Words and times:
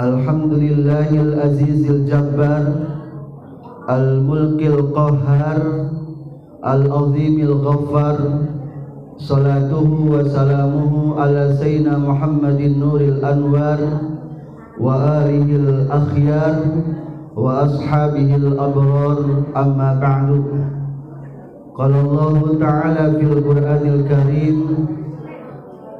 الحمد 0.00 0.52
لله 0.52 1.10
العزيز 1.10 1.90
الجبار 1.90 2.64
الملك 3.90 4.66
القهار 4.66 5.62
العظيم 6.66 7.40
الغفار 7.40 8.18
صلاته 9.16 9.90
وسلامه 10.10 11.20
على 11.20 11.54
سيدنا 11.60 11.98
محمد 11.98 12.60
النور 12.60 13.00
الأنوار 13.00 13.78
وآله 14.80 15.48
الأخيار 15.56 16.56
وأصحابه 17.36 18.36
الأبرار. 18.36 19.18
أما 19.56 19.98
بعد 20.02 20.42
قال 21.74 21.92
الله 21.94 22.56
تعالى 22.60 23.18
في 23.18 23.26
القرآن 23.32 23.84
الكريم 23.94 24.56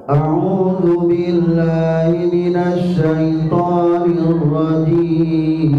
أعوذ 0.10 0.86
بالله 1.08 2.12
من 2.34 2.56
الشيطان 2.74 4.04
الرجيم 4.32 5.74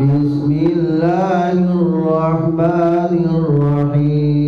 بسم 0.00 0.50
الله 0.72 1.52
الرحمن 1.52 3.14
الرحيم 3.40 4.46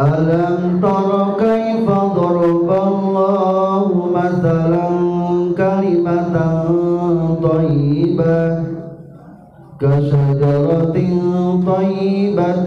ألم 0.00 0.80
تر 0.82 1.10
كيف 1.38 1.86
ضرب 2.18 2.68
الله 2.88 3.86
مثلا 4.14 4.88
كلمة 5.56 6.36
طيبة 7.42 8.40
كشجرة 9.80 10.96
طيبة 11.66 12.66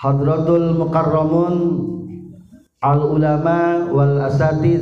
Hadratul 0.00 0.80
Mukarramun 0.80 1.56
Al 2.80 3.04
Ulama 3.04 3.84
wal 3.92 4.16
Asatiz 4.24 4.80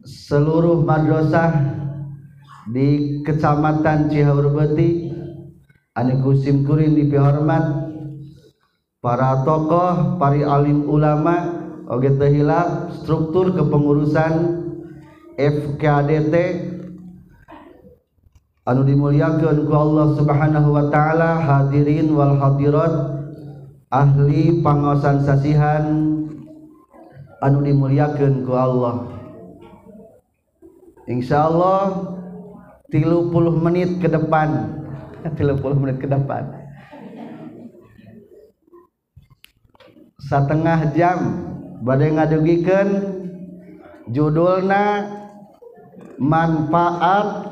seluruh 0.00 0.80
madrasah 0.80 1.52
di 2.72 3.20
Kecamatan 3.20 4.08
Cihaurbeti 4.08 5.12
anu 5.92 6.24
kusim 6.24 6.64
kuring 6.64 6.96
dipihormat 6.96 7.92
para 9.04 9.44
tokoh 9.44 10.16
para 10.16 10.40
alim 10.56 10.88
ulama 10.88 11.52
oge 11.84 12.16
teu 12.16 12.48
struktur 12.96 13.52
kepengurusan 13.52 14.32
FKDT 15.36 16.34
anu 18.62 18.86
dimuliakan 18.86 19.66
ku 19.66 19.74
Allah 19.74 20.14
subhanahu 20.14 20.70
wa 20.70 20.86
ta'ala 20.86 21.42
hadirin 21.42 22.14
wal 22.14 22.38
hadirat 22.38 22.94
ahli 23.90 24.62
pangosan 24.62 25.18
sasihan 25.26 25.86
anu 27.42 27.58
dimuliakan 27.66 28.46
ku 28.46 28.54
Allah. 28.54 29.10
Insya 31.10 31.50
Allah 31.50 32.06
30 32.94 33.34
menit 33.58 33.98
ke 33.98 34.06
depan. 34.06 34.78
30 35.26 35.82
menit 35.82 35.98
ke 35.98 36.06
depan. 36.06 36.46
Setengah 40.22 40.94
jam 40.94 41.18
badai 41.82 42.14
ngadugikan 42.14 42.88
judulna 44.06 45.10
manfaat 46.22 47.51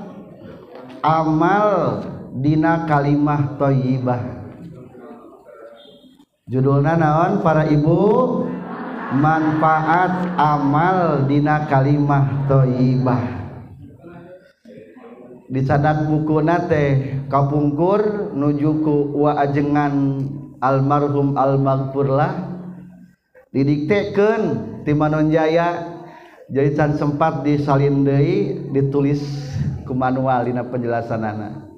amal 1.03 2.01
Dina 2.31 2.87
kalimah 2.87 3.59
thayyibah 3.59 4.23
judulna 6.47 6.95
naon 6.95 7.43
para 7.43 7.67
ibu? 7.67 7.99
Manfaat 9.11 10.39
amal 10.39 11.27
Dina 11.27 11.67
kalimah 11.67 12.47
thayyibah 12.47 13.41
dicadat 15.51 16.07
buku 16.07 16.39
nate 16.47 17.19
kapungkur 17.27 18.31
nujuku 18.39 19.11
waajengan 19.19 20.23
almarhum 20.63 21.35
almagfurlah 21.35 22.55
didiktekan 23.51 24.71
Timanonjaya 24.87 25.90
jadi 26.51 26.75
can 26.75 26.99
sempat 26.99 27.47
disalin 27.47 28.03
deui 28.03 28.71
ditulis 28.75 29.23
ku 29.87 29.95
manual 29.95 30.43
dina 30.43 30.67
penjelasanana. 30.67 31.71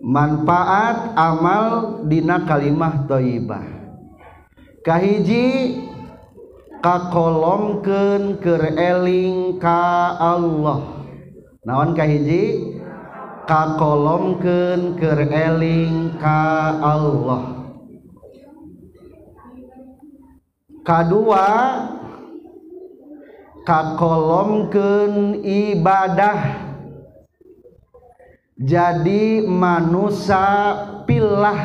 Manfaat 0.00 1.12
amal 1.12 1.64
dina 2.08 2.48
kalimah 2.48 3.04
thayyibah 3.04 3.78
kahiji 4.88 5.76
kakolongkeun 6.80 8.40
keur 8.40 8.72
eling 8.72 9.60
ka 9.60 10.16
Allah. 10.16 11.04
Naon 11.68 11.92
kahiji? 11.92 12.72
Kakolongkeun 13.44 14.96
keur 14.96 15.20
eling 15.28 16.16
ka 16.16 16.72
Allah. 16.80 17.42
Kadua 20.88 21.44
kakolomken 23.68 25.44
ibadah. 25.44 26.64
Jadi 28.56 29.44
manusia 29.44 30.48
pilah. 31.04 31.60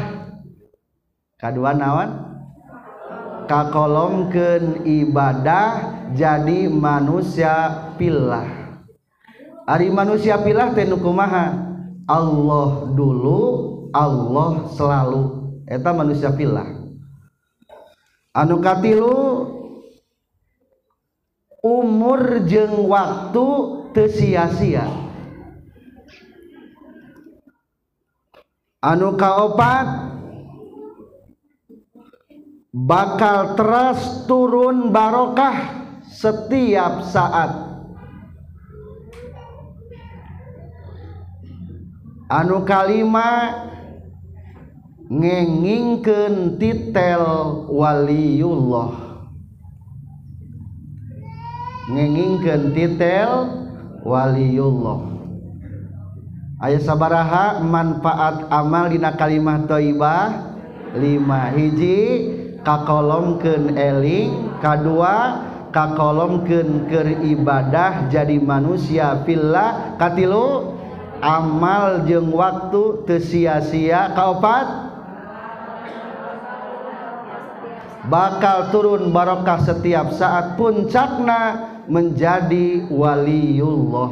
Kedua 1.39 1.71
nawan 1.71 2.11
kakolomken 3.47 4.83
ibadah 4.83 5.95
jadi 6.11 6.67
manusia 6.67 7.87
pilah. 7.95 8.51
Ari 9.63 9.87
manusia 9.87 10.35
pilah 10.43 10.75
tenu 10.75 10.99
kumaha? 10.99 11.55
Allah 12.03 12.91
dulu 12.91 13.39
Allah 13.95 14.67
selalu. 14.75 15.23
Eta 15.63 15.95
manusia 15.95 16.35
pilah. 16.35 16.67
Anu 18.35 18.59
katilu 18.59 19.42
umur 21.63 22.43
jeung 22.43 22.91
waktu 22.91 23.47
teu 23.95 24.11
sia-sia. 24.11 24.83
Anu 28.83 29.15
kaopat? 29.15 30.11
Bakal 32.73 33.55
teras 33.55 34.27
turun 34.27 34.91
barokah 34.91 35.71
setiap 36.03 37.07
saat. 37.07 37.79
Anu 42.27 42.67
kalima? 42.67 43.63
Ngengingkeun 45.13 46.57
titel 46.57 47.23
waliullah 47.69 49.02
ngengingkeun 51.93 52.73
titel 52.73 53.29
waliyullah 54.01 55.13
aya 56.57 56.81
sabaraha 56.81 57.61
manfaat 57.61 58.49
amal 58.49 58.89
dina 58.89 59.13
kalimah 59.13 59.69
thayyibah 59.69 60.25
lima 60.97 61.53
hiji 61.53 62.01
kakolomkeun 62.65 63.77
eling 63.77 64.57
kedua 64.57 65.45
kakolomkeun 65.69 66.89
keur 66.89 67.09
ibadah 67.21 68.09
jadi 68.09 68.41
manusia 68.41 69.21
fillah 69.25 69.97
katilu 70.01 70.73
amal 71.23 72.03
jeung 72.03 72.35
waktu 72.35 73.07
teu 73.07 73.19
sia-sia 73.23 74.11
kaopat? 74.11 74.91
Bakal 78.03 78.75
turun 78.75 79.15
barokah 79.15 79.63
setiap 79.63 80.11
saat 80.11 80.59
puncakna 80.59 81.72
menjadi 81.87 82.87
waliullah. 82.87 84.11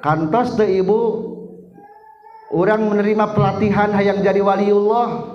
Kantos 0.00 0.56
teu 0.56 0.68
ibu 0.68 1.00
orang 2.52 2.92
menerima 2.92 3.32
pelatihan 3.32 3.96
yang 4.00 4.20
jadi 4.20 4.40
waliullah. 4.44 5.32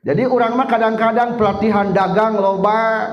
Jadi 0.00 0.24
orang 0.24 0.56
mah 0.56 0.66
kadang-kadang 0.66 1.36
pelatihan 1.36 1.92
dagang 1.92 2.40
loba 2.40 3.12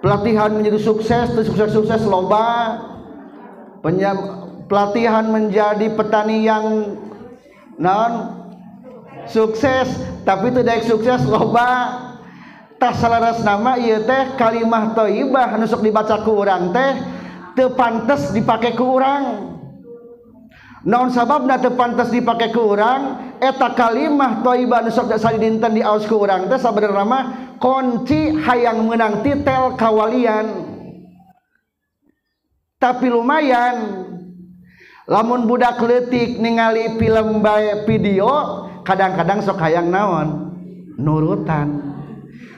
pelatihan 0.00 0.56
menjadi 0.56 0.80
sukses 0.80 1.34
sukses-sukses 1.34 2.02
loba. 2.06 2.80
Pelatihan 4.66 5.30
menjadi 5.30 5.94
petani 5.94 6.42
yang 6.42 6.98
non 7.78 8.12
sukses 9.30 9.86
tapi 10.26 10.50
tidak 10.50 10.82
sukses 10.82 11.22
loba 11.22 12.02
tas 12.76 13.00
nama 13.40 13.80
ieu 13.80 14.04
teh 14.04 14.36
kalimah 14.36 14.92
thayyibah 14.92 15.56
nusuk 15.56 15.80
dibaca 15.80 16.20
ku 16.20 16.44
urang 16.44 16.72
teh 16.72 16.92
teu 17.56 17.72
pantes 17.72 18.32
dipake 18.36 18.76
ku 18.76 19.00
urang. 19.00 19.56
Naon 20.86 21.10
sababna 21.10 21.58
teu 21.58 21.74
pantes 21.74 22.12
dipake 22.12 22.52
ku 22.52 22.76
urang? 22.76 23.34
Eta 23.40 23.72
kalimah 23.72 24.44
thayyibah 24.44 24.84
nusuk 24.86 25.08
sadi 25.16 25.40
dinten 25.40 25.72
diaos 25.76 26.04
ku 26.04 26.20
urang 26.20 26.52
teh 26.52 26.60
sabenerna 26.60 27.04
mah 27.04 27.24
kunci 27.56 28.36
hayang 28.44 28.84
meunang 28.84 29.24
titel 29.24 29.74
kawalian. 29.80 30.76
Tapi 32.76 33.08
lumayan 33.08 34.04
lamun 35.08 35.48
budak 35.48 35.80
letik 35.80 36.36
ningali 36.36 37.00
film 37.00 37.40
bae 37.40 37.88
video 37.88 38.28
kadang-kadang 38.84 39.40
sok 39.40 39.64
hayang 39.64 39.88
naon? 39.88 40.52
Nurutan. 41.00 41.85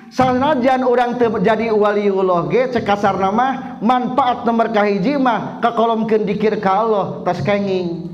sanajan 0.09 0.85
orang 0.85 1.21
terjadi 1.21 1.73
waliullah 1.73 2.49
ge 2.49 2.73
cekasar 2.73 3.17
nama 3.21 3.79
manfaat 3.85 4.45
nomor 4.49 4.73
kahiji 4.73 5.21
mah 5.21 5.61
kakolomkeun 5.61 6.25
dikir 6.25 6.57
ka 6.61 6.85
Allah 6.85 7.23
tas 7.25 7.41
kenging 7.45 8.13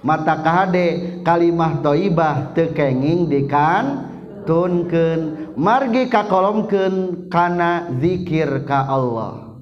mata 0.00 0.40
kahade 0.40 1.20
kalimah 1.24 1.80
toibah 1.84 2.52
teu 2.56 2.72
kenging 2.72 3.28
dikan 3.28 4.08
tunkeun 4.48 5.52
margi 5.56 6.08
kakolomkeun 6.08 7.28
kana 7.28 7.92
zikir 8.00 8.64
ka 8.64 8.88
Allah 8.88 9.60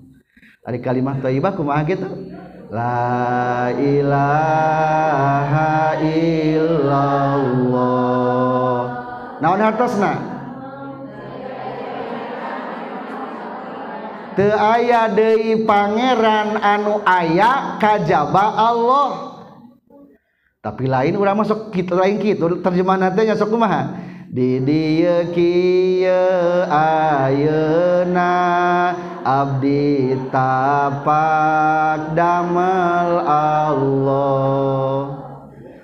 ari 0.62 0.78
kalimah 0.78 1.18
toibah 1.18 1.54
kumaha 1.54 1.82
gitu 1.86 2.08
La 2.72 3.68
ilaha 3.76 4.72
illallah. 6.00 7.52
Naon 9.44 9.60
hartosna? 9.60 10.31
aya 14.38 15.12
Dei 15.12 15.58
Pangeran 15.64 16.56
anu 16.60 17.04
aya 17.04 17.76
kajba 17.76 18.44
Allah. 18.56 19.10
Tapi 20.62 20.86
lain 20.86 21.18
udah 21.18 21.34
masuk 21.34 21.74
kita 21.74 21.98
lain 21.98 22.22
gitu 22.22 22.62
terjemahan 22.62 23.10
nantinya 23.10 23.34
sok 23.34 23.50
kumaha? 23.50 23.98
Di 24.32 24.62
dieu 24.62 25.28
kieu 25.34 26.64
ayeuna 26.70 28.32
abdi 29.26 30.14
tapak 30.30 32.14
damel 32.14 33.26
Allah. 33.26 34.96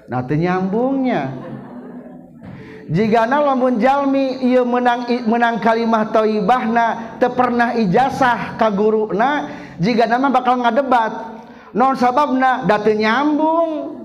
Nah 0.08 0.22
nyambungnya. 0.24 1.47
jika 2.88 3.28
lamun 3.28 3.76
jalmi 3.76 4.40
ia 4.40 4.64
menang 4.64 5.04
menang 5.28 5.60
kalimah 5.60 6.08
Thoibahna 6.08 7.16
te 7.20 7.28
pernah 7.28 7.76
ijazah 7.76 8.56
ka 8.56 8.72
guru 8.72 9.12
na 9.12 9.44
jika 9.76 10.08
nama 10.08 10.32
bakal 10.32 10.64
ngadebat. 10.64 11.12
Non 11.76 11.92
sababna 12.00 12.64
date 12.64 12.96
nyambung. 12.96 14.00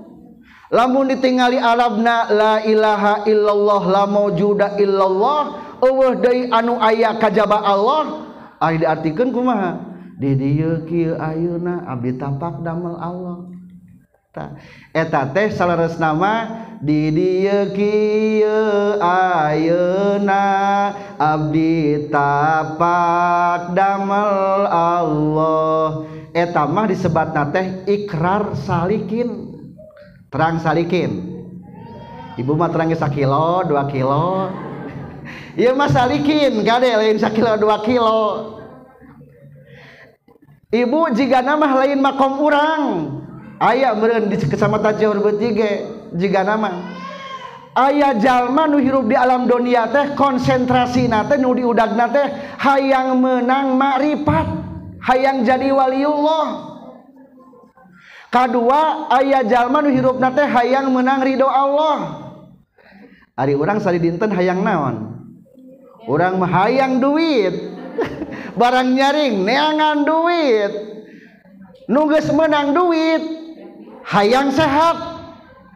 Lamun 0.68 1.08
ditingali 1.08 1.56
Arabna 1.56 2.28
la 2.28 2.54
ilaha 2.60 3.24
illallah 3.24 3.82
la 3.88 4.04
maujuda 4.04 4.76
illallah 4.76 5.42
eueuh 5.80 6.18
deui 6.18 6.50
anu 6.50 6.76
aya 6.82 7.14
kajaba 7.16 7.62
Allah 7.62 8.26
ari 8.58 8.82
diartikeun 8.82 9.30
kumaha? 9.30 9.80
Di 10.18 10.34
dieu 10.34 10.82
kieu 10.88 11.14
ayeuna 11.16 11.88
abdi 11.88 12.16
tapak 12.20 12.60
damel 12.60 13.00
Allah. 13.00 13.48
eta 14.90 15.30
teh 15.30 15.54
salares 15.54 15.94
nama 16.02 16.66
didieu 16.82 17.70
kieu 17.70 18.98
ayeuna 18.98 20.42
abdi 21.18 22.10
tapak 22.10 23.78
damel 23.78 24.66
Allah. 24.66 26.10
Eta 26.34 26.66
mah 26.66 26.90
disebutna 26.90 27.54
teh 27.54 27.86
ikrar 27.86 28.58
salikin. 28.66 29.54
Terang 30.34 30.58
salikin. 30.58 31.30
Ibu 32.34 32.58
mah 32.58 32.74
terangnya 32.74 32.98
sakilo 32.98 33.62
dua 33.62 33.86
kilo. 33.86 34.50
Iya 35.54 35.70
mah 35.70 35.86
salikin 35.86 36.66
kade 36.66 36.90
lain 36.90 37.22
sakilo 37.22 37.54
dua 37.54 37.78
kilo. 37.86 38.58
Ibu 40.74 41.14
jika 41.14 41.38
nama 41.38 41.86
lain 41.86 42.02
makom 42.02 42.42
urang. 42.42 42.82
ayah 43.62 43.94
meren 43.94 44.26
di 44.30 44.36
Kecamatan 44.38 44.94
Johor 44.98 45.18
betige 45.22 45.86
jika 46.14 46.42
nama 46.42 46.94
ayah 47.74 48.14
jalma 48.18 48.70
nu 48.70 48.78
hirup 48.78 49.10
di 49.10 49.18
alam 49.18 49.50
dunia 49.50 49.90
teh 49.90 50.14
konsentrasi 50.14 51.10
nate 51.10 51.38
nu 51.38 51.54
diudag 51.54 51.98
nate 51.98 52.54
hayang 52.62 53.18
menang 53.18 53.74
makrifat 53.74 54.46
hayang 55.04 55.44
jadi 55.44 55.70
waliullah. 55.74 56.72
Kedua 58.32 59.10
ayah 59.22 59.46
jalma 59.46 59.78
nu 59.82 59.90
hirup 59.94 60.18
nate 60.18 60.42
hayang 60.42 60.90
menang 60.90 61.22
ridho 61.22 61.46
Allah. 61.46 62.22
Ari 63.34 63.58
orang 63.58 63.82
sari 63.82 63.98
dinten 63.98 64.30
hayang 64.30 64.62
naon? 64.62 65.26
Orang 66.06 66.38
mahayang 66.38 67.02
duit. 67.02 67.74
Barang 68.60 68.94
nyaring 68.94 69.42
neangan 69.42 70.06
duit. 70.06 70.72
Nuges 71.90 72.30
menang 72.30 72.70
duit. 72.70 73.43
hayang 74.04 74.52
sehat. 74.52 74.96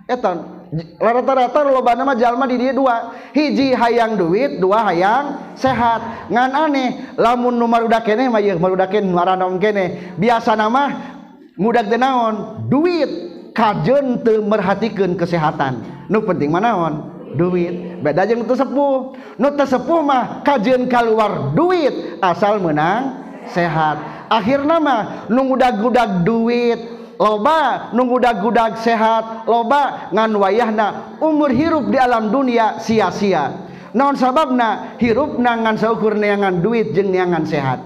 Etan 0.08 0.64
rata-rata 0.96 1.64
loba 1.64 1.92
nama 1.92 2.16
jalma 2.16 2.48
di 2.48 2.56
dia 2.56 2.72
dua. 2.72 3.12
Hiji 3.36 3.76
hayang 3.76 4.16
duit 4.16 4.56
dua 4.56 4.88
hayang 4.88 5.52
sehat. 5.52 6.28
Ngan 6.32 6.50
aneh 6.52 6.88
lamun 7.20 7.56
nu 7.56 7.68
marudak 7.68 8.08
kene 8.08 8.28
mah 8.32 8.40
yeuh 8.40 8.56
marudak 8.56 8.92
kene 8.92 9.08
maranom 9.12 9.60
keneh 9.60 10.16
biasa 10.16 10.56
nama 10.56 11.16
mudak 11.60 11.92
naon? 11.92 12.64
Duit. 12.68 13.36
Kajen 13.52 14.22
teu 14.22 14.38
merhatikeun 14.46 15.18
kesehatan. 15.18 16.06
Nu 16.06 16.22
penting 16.22 16.54
manaon 16.54 17.10
duit. 17.34 18.00
Beda 18.00 18.24
jeung 18.24 18.46
teu 18.46 18.54
sepuh. 18.54 19.18
Nu 19.36 19.48
teu 19.58 19.66
sepuh 19.66 20.00
mah 20.00 20.40
kajen 20.46 20.86
keluar 20.86 21.52
duit. 21.52 22.22
Asal 22.22 22.62
menang 22.62 23.18
sehat. 23.50 23.98
Akhirnya 24.30 24.78
mah 24.78 25.00
nu 25.26 25.42
gudag-gudag 25.52 26.22
duit. 26.22 26.97
loba 27.18 27.90
nunggu 27.92 28.22
gudag 28.22 28.78
sehat 28.78 29.44
loba 29.44 30.08
ngan 30.14 30.38
wayahna 30.38 31.18
umur 31.18 31.50
hirup 31.50 31.90
di 31.90 31.98
alam 31.98 32.30
dunia 32.30 32.78
sia-sia. 32.78 33.68
Naon 33.92 34.14
sababna? 34.14 34.94
Hirup 35.02 35.40
nangan 35.42 35.74
saukur 35.74 36.14
neangan 36.14 36.62
duit 36.62 36.94
jeng 36.94 37.10
neangan 37.10 37.42
sehat. 37.42 37.82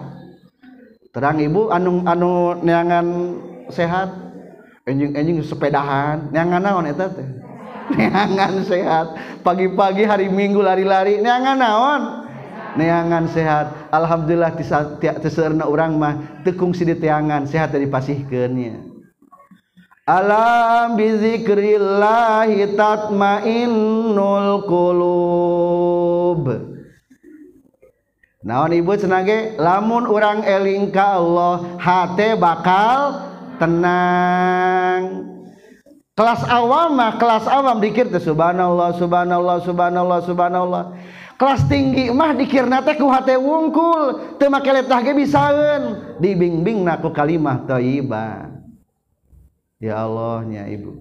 Terang 1.15 1.41
ibu 1.41 1.73
anu 1.73 2.05
anu 2.05 2.61
neangan 2.61 3.07
sehat? 3.73 4.13
Enjing 4.85 5.17
enjing 5.17 5.39
sepedahan. 5.41 6.29
Neangan 6.35 6.61
naon 6.61 6.91
eta 6.91 7.07
teh? 7.09 7.29
Neangan 7.99 8.63
sehat. 8.67 9.07
Pagi-pagi 9.43 10.07
hari 10.07 10.27
minggu 10.31 10.59
lari-lari 10.63 11.23
neangan 11.23 11.59
naon? 11.59 12.03
Neangan 12.75 13.31
sehat. 13.31 13.95
Alhamdulillah 13.95 14.59
tiserna 15.23 15.71
orang 15.71 15.93
mah 15.99 16.15
tekung 16.43 16.75
si 16.75 16.83
diteangan 16.83 17.47
sehat 17.47 17.71
dari 17.71 17.87
pasihkannya 17.87 18.92
alam 20.13 21.01
bizikrillahi 21.01 22.77
tatmainnul 22.77 24.69
qulub. 24.69 26.45
Naon 28.43 28.75
ibu 28.75 28.93
senage 28.99 29.55
lamun 29.57 30.05
urang 30.05 30.43
eling 30.43 30.91
ka 30.93 31.17
Allah 31.17 31.79
hate 31.79 32.37
bakal 32.37 33.23
tenang. 33.57 35.31
Kelas 36.13 36.45
awam 36.45 36.93
mah 36.99 37.17
kelas 37.17 37.49
awam 37.49 37.81
dikir 37.81 38.13
teh 38.13 38.21
subhanallah 38.21 38.99
subhanallah 39.01 39.65
subhanallah 39.65 40.19
subhanallah. 40.29 40.85
Kelas 41.41 41.65
tinggi 41.71 42.13
mah 42.13 42.37
dikir 42.37 42.69
teh 42.69 42.95
ku 43.01 43.09
hate 43.09 43.39
wungkul. 43.41 44.37
Teu 44.37 44.53
make 44.53 44.69
letah 44.69 45.01
ge 45.01 45.17
bisaeun. 45.17 45.83
Dibimbing 46.21 46.85
naku 46.85 47.15
kalimah 47.15 47.65
thayyibah. 47.65 48.52
ya 49.83 50.07
Allahnya 50.07 50.71
ibu. 50.71 50.95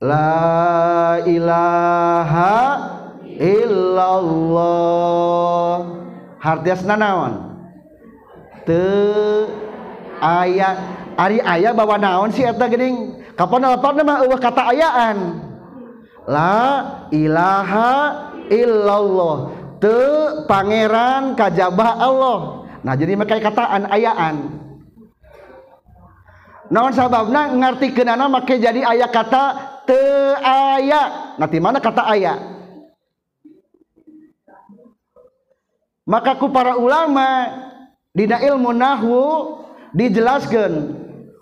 La 0.00 1.20
ilaha 1.28 2.56
illallah. 3.36 4.64
Hartiasna 6.40 6.96
naon? 6.96 7.52
Teu 8.64 9.46
ayat 10.24 10.76
ari 11.20 11.38
ayah 11.44 11.76
bawa 11.76 12.00
naon 12.00 12.32
sih 12.32 12.48
eta 12.48 12.64
geuning? 12.66 13.20
Kapan 13.36 13.68
lapar 13.68 13.92
nama 13.92 14.24
eueuh 14.24 14.40
kata 14.40 14.72
ayaan? 14.72 15.44
La 16.24 17.06
ilaha 17.12 17.92
illallah. 18.48 19.52
Te 19.76 19.92
pangeran 20.48 21.36
kajabah 21.36 22.00
Allah. 22.00 22.64
Nah 22.80 22.96
jadi 22.96 23.12
make 23.12 23.36
kataan 23.36 23.84
ayaan. 23.92 24.65
naon 26.70 26.92
sababna 26.94 27.52
ngerti 27.54 27.94
kenana 27.94 28.26
make 28.30 28.58
jadi 28.58 28.82
ayat 28.82 29.10
kata 29.10 29.44
te 29.86 30.00
aya. 30.42 31.34
Nanti 31.38 31.58
mana 31.62 31.78
kata 31.78 32.02
ayah 32.10 32.56
maka 36.06 36.38
ku 36.38 36.48
para 36.54 36.78
ulama 36.78 37.50
dina 38.14 38.38
ilmu 38.38 38.70
nahwu 38.70 39.58
dijelaskan 39.90 40.94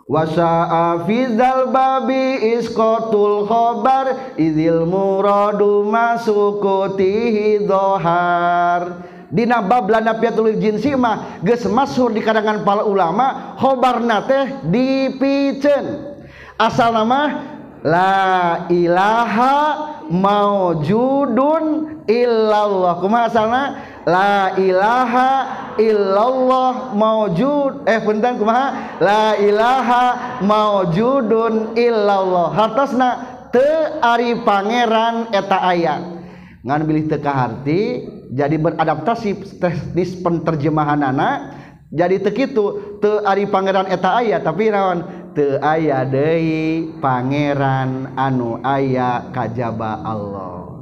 wasa'a 0.09 1.04
fizal 1.04 1.69
babi 1.69 2.57
iskotul 2.57 3.45
khobar 3.45 4.37
idil 4.40 4.88
muradu 4.88 5.85
masukutihi 5.85 7.69
dohar 7.69 9.04
Dina 9.35 9.59
bab 9.59 9.91
lana 9.91 10.14
piatul 10.14 10.55
jinsi 10.62 10.95
mah 10.95 11.43
geus 11.43 11.67
masuk 11.67 12.14
di 12.14 12.23
karangan 12.23 12.62
para 12.62 12.87
ulama 12.87 13.59
khobarna 13.59 14.23
teh 14.31 14.62
dipiceun. 14.71 16.14
Asal 16.55 16.95
nama 16.95 17.43
la 17.83 18.62
ilaha 18.71 19.59
maujudun 20.07 21.64
illallah. 22.07 23.03
Kumaha 23.03 23.26
asalna? 23.26 23.62
La 24.07 24.55
ilaha 24.55 25.31
illallah 25.83 26.95
maujud. 26.95 27.91
Eh 27.91 27.99
punten 28.07 28.38
kumaha? 28.38 28.95
La 29.03 29.35
ilaha 29.35 30.38
maujudun 30.47 31.75
illallah. 31.75 32.55
Hartosna 32.55 33.09
teu 33.50 33.99
ari 33.99 34.47
pangeran 34.47 35.35
eta 35.35 35.59
aya. 35.59 36.23
Ngan 36.62 36.81
bilih 36.87 37.11
teu 37.11 37.19
ka 37.19 37.50
jadi 38.35 38.59
beradaptasi 38.59 39.62
teknis 39.62 40.19
penterjemahan 40.19 40.99
anak 41.07 41.55
jadi 41.95 42.19
tekitu 42.19 42.99
te 42.99 43.23
ari 43.23 43.47
pangeran 43.47 43.87
eta 43.87 44.19
ayah 44.19 44.43
tapi 44.43 44.67
rawan 44.67 45.31
te 45.31 45.62
aya 45.62 46.03
dei 46.03 46.91
pangeran 46.99 48.14
anu 48.19 48.59
ayah 48.67 49.31
kajaba 49.35 50.03
Allah. 50.03 50.75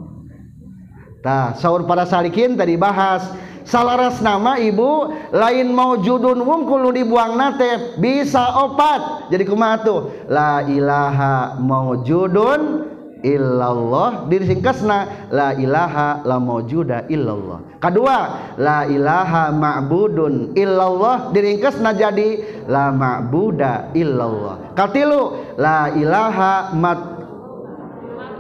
Tah 1.21 1.52
sahur 1.61 1.85
para 1.85 2.09
salikin 2.09 2.56
tadi 2.56 2.80
bahas 2.80 3.28
salaras 3.68 4.18
nama 4.25 4.59
ibu 4.59 5.12
lain 5.30 5.71
mau 5.73 6.00
judun 6.00 6.40
wungkul 6.42 6.92
dibuang 6.92 7.37
nate 7.37 7.97
bisa 8.00 8.42
opat. 8.64 9.28
Jadi 9.28 9.44
kumatu 9.44 10.12
la 10.32 10.64
ilaha 10.64 11.61
mau 11.61 12.00
judun 12.00 12.91
illallah. 13.23 14.26
Diri 14.26 14.50
singkasna 14.50 15.31
la 15.31 15.55
ilaha 15.55 16.21
la 16.26 16.37
maujuda 16.43 17.07
illallah. 17.09 17.79
Kedua 17.79 18.19
la 18.59 18.85
ilaha 18.87 19.55
ma'budun 19.55 20.52
illallah. 20.59 21.31
Diri 21.31 21.57
singkasna 21.57 21.95
jadi 21.95 22.62
la 22.67 22.91
ma'buda 22.91 23.95
illallah. 23.95 24.75
Katilu 24.75 25.55
la 25.57 25.95
ilaha 25.95 26.75
mat 26.75 27.00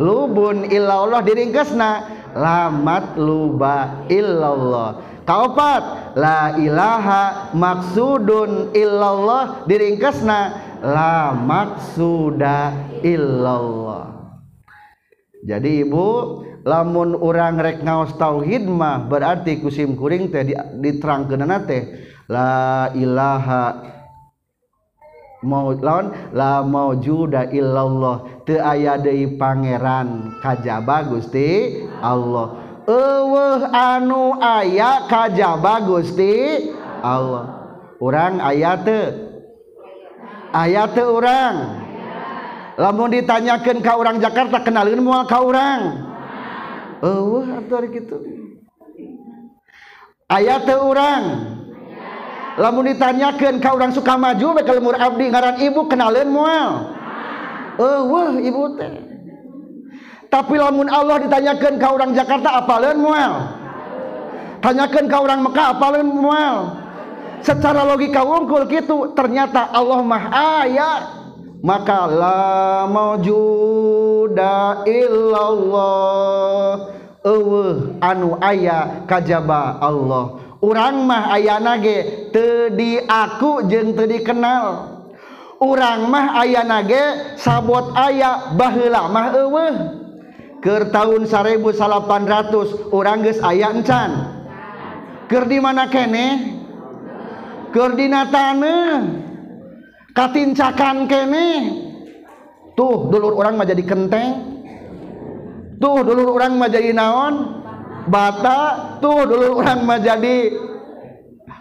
lubun 0.02 0.68
illallah. 0.68 1.22
Diri 1.22 1.48
singkasna 1.48 1.90
lamat 2.36 3.16
luba 3.20 4.06
illallah. 4.10 5.22
Kaopat 5.22 6.16
la 6.18 6.58
ilaha 6.58 7.54
maksudun 7.54 8.74
illallah. 8.74 9.62
Diringkesna 9.70 10.38
la 10.82 11.30
maksuda 11.30 12.74
illallah 13.06 14.21
jadi 15.42 15.82
ibu 15.82 16.06
lamun 16.62 17.18
orang 17.18 17.58
rek 17.58 17.82
ngaos 17.82 18.14
tauhid 18.14 18.62
mah 18.70 19.10
berarti 19.10 19.58
kusim 19.58 19.98
kuring 19.98 20.30
teh 20.30 20.46
diterangkeunana 20.78 21.66
teh 21.66 21.82
la 22.30 22.86
ilaha 22.94 23.92
mau 25.42 25.74
lawan 25.74 26.14
la 26.30 26.62
maujuda 26.62 27.50
illallah 27.50 28.46
teu 28.46 28.62
aya 28.62 28.94
deui 28.98 29.34
pangeran 29.34 30.38
kajaba 30.38 31.10
Gusti 31.10 31.82
Allah. 31.98 32.62
Eueuh 32.86 33.62
anu 33.70 34.38
aya 34.38 35.06
kajaba 35.10 35.82
Gusti 35.82 36.70
Allah. 37.02 37.58
Urang 37.98 38.38
aya 38.38 38.78
teu 38.78 39.06
aya 40.54 40.86
teu 40.90 41.18
urang. 41.18 41.81
lamun 42.78 43.08
ditanyakan 43.12 43.84
ke 43.84 43.90
orang 43.92 44.16
Jakarta 44.22 44.62
kenalin 44.64 45.00
mual 45.02 45.28
ke 45.28 45.36
orang 45.36 45.80
oh 47.04 47.44
atur 47.44 47.84
gitu 47.90 48.16
ayat 50.32 50.64
teu 50.64 50.80
orang 50.80 51.22
lamun 52.56 52.84
ditanyakan 52.92 53.60
ke 53.60 53.68
orang 53.68 53.90
suka 53.92 54.16
maju 54.16 54.46
bakal 54.56 54.76
lemur 54.76 54.96
abdi 54.96 55.24
ngaran 55.28 55.56
ibu 55.60 55.80
kenalin 55.88 56.28
mual 56.28 56.70
eueuh 57.80 58.36
ibu 58.44 58.76
teh. 58.76 58.94
Tapi 60.28 60.56
lamun 60.56 60.88
Allah 60.88 61.20
ditanyakan 61.28 61.76
ke 61.76 61.86
orang 61.88 62.16
Jakarta 62.16 62.64
apalin 62.64 62.96
mual 63.00 63.32
tanyakan 64.64 65.04
ke 65.10 65.16
orang 65.18 65.40
Mekah 65.44 65.66
apalin 65.76 66.08
mual 66.08 66.56
secara 67.44 67.84
logika 67.84 68.22
wungkul 68.22 68.64
gitu 68.70 69.12
ternyata 69.12 69.68
Allah 69.74 70.00
mah 70.00 70.24
ayat 70.62 71.21
maka 71.62 72.10
la 72.10 72.84
maujuda 72.90 74.82
illallah. 74.84 76.76
Eueuh 77.22 78.02
anu 78.02 78.34
aya 78.42 79.06
kajaba 79.06 79.78
Allah. 79.78 80.42
Urang 80.58 81.06
mah 81.06 81.30
aya 81.30 81.62
nage 81.62 82.30
teu 82.34 82.74
diaku 82.74 83.70
jeung 83.70 83.94
teu 83.94 84.10
dikenal. 84.10 84.90
Urang 85.62 86.10
mah 86.10 86.34
aya 86.42 86.66
nage 86.66 87.38
sabot 87.38 87.94
aya 87.94 88.50
baheula 88.58 89.06
mah 89.06 89.30
eueuh. 89.38 90.02
Keur 90.62 90.90
taun 90.94 91.26
1800 91.26 92.94
urang 92.94 93.22
geus 93.22 93.38
aya 93.42 93.70
encan. 93.70 94.10
Keur 95.30 95.46
di 95.46 95.58
mana 95.62 95.86
kene? 95.90 96.58
Keur 97.70 97.94
di 97.98 98.06
taneuh 98.10 99.31
katincakan 100.12 101.08
kene. 101.08 101.48
Tuh 102.72 103.12
dulur 103.12 103.36
orang 103.36 103.60
mah 103.60 103.68
jadi 103.68 103.84
kenteng. 103.84 104.30
Tuh 105.76 106.00
dulur 106.06 106.38
orang 106.38 106.56
mah 106.56 106.70
jadi 106.72 106.94
naon? 106.96 107.34
Bata. 108.08 108.60
Tuh 109.02 109.28
dulu 109.28 109.60
orang 109.60 109.80
mah 109.84 110.00
jadi 110.00 110.52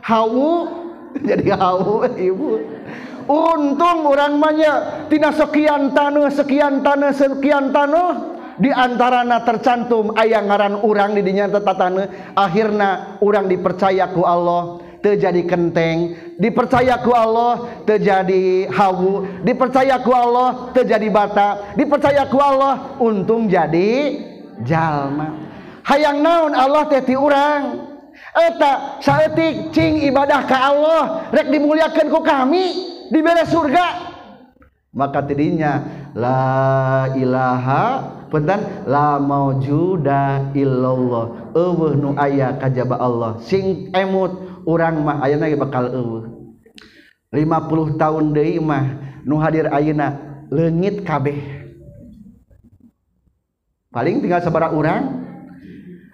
hawu. 0.05 0.79
Jadi 1.27 1.51
hawu 1.51 2.07
ibu. 2.15 2.55
Untung 3.27 4.07
orang 4.07 4.39
mahnya 4.39 5.03
tina 5.11 5.35
sekian 5.35 5.91
tanah 5.91 6.31
sekian 6.31 6.79
tanah 6.79 7.11
sekian 7.11 7.75
tanah 7.75 8.09
di 8.55 8.71
antarana 8.71 9.43
tercantum 9.43 10.15
ayang 10.15 10.47
ngaran 10.47 10.79
orang 10.79 11.11
di 11.11 11.21
dinya 11.21 11.51
tanah 11.51 12.31
akhirna 12.31 13.19
orang 13.19 13.51
dipercaya 13.51 14.07
ku 14.15 14.23
Allah. 14.23 14.79
Terjadi 15.03 15.43
kenteng 15.49 16.13
dipercayaku 16.41 17.11
Allah 17.13 17.85
terjadi 17.85 18.65
hawu. 18.73 19.45
Dipercayaku 19.45 20.09
Allah 20.09 20.73
terjadi 20.73 21.07
bata. 21.13 21.77
Dipercayaku 21.77 22.37
Allah 22.41 22.97
untung 22.97 23.45
jadi 23.45 24.17
jalma. 24.65 25.37
Hayang 25.85 26.25
naon 26.25 26.57
Allah 26.57 26.89
teti 26.89 27.13
urang? 27.13 27.93
Eta 28.31 29.01
saetik 29.03 29.75
cing 29.75 30.07
ibadah 30.07 30.47
ke 30.47 30.55
Allah 30.55 31.27
rek 31.35 31.51
dimuliakan 31.51 32.07
ku 32.07 32.23
kami 32.23 32.63
dibere 33.11 33.43
surga. 33.43 34.09
Maka 34.91 35.23
tidinya 35.23 35.83
la 36.11 37.07
ilaha 37.15 37.83
punten 38.31 38.87
la 38.87 39.19
maujuda 39.19 40.51
illallah. 40.55 41.55
Eueuh 41.55 41.95
nu 41.95 42.15
aya 42.15 42.55
kajaba 42.55 42.99
Allah. 42.99 43.39
Sing 43.43 43.91
emut 43.91 44.50
orang 44.65 45.01
mah 45.01 45.17
ayana 45.23 45.49
bakal 45.57 45.89
eueuh. 45.89 46.23
50 47.31 47.95
tahun 47.95 48.35
deui 48.35 48.59
mah 48.59 48.83
nu 49.23 49.39
hadir 49.39 49.71
ayeuna 49.71 50.19
leungit 50.51 51.07
kabeh. 51.07 51.39
Paling 53.91 54.19
tinggal 54.19 54.43
sabara 54.43 54.71
orang 54.71 55.23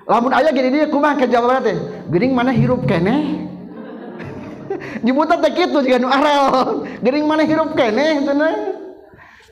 lamun 0.06 0.34
aya 0.34 0.54
gini 0.54 0.70
dia 0.74 0.86
kumah 0.90 1.18
ke 1.18 1.26
Barat 1.30 1.66
teh? 1.66 1.78
Gering 2.14 2.38
mana 2.38 2.54
hirup 2.54 2.86
keneh. 2.86 3.50
Nyebutan 5.06 5.42
teh 5.42 5.54
kitu 5.58 5.82
juga 5.82 5.98
nu 5.98 6.10
arel 6.10 6.86
gering 7.02 7.26
mana 7.26 7.46
hirup 7.46 7.74
keneh 7.74 8.22
tuna 8.22 8.50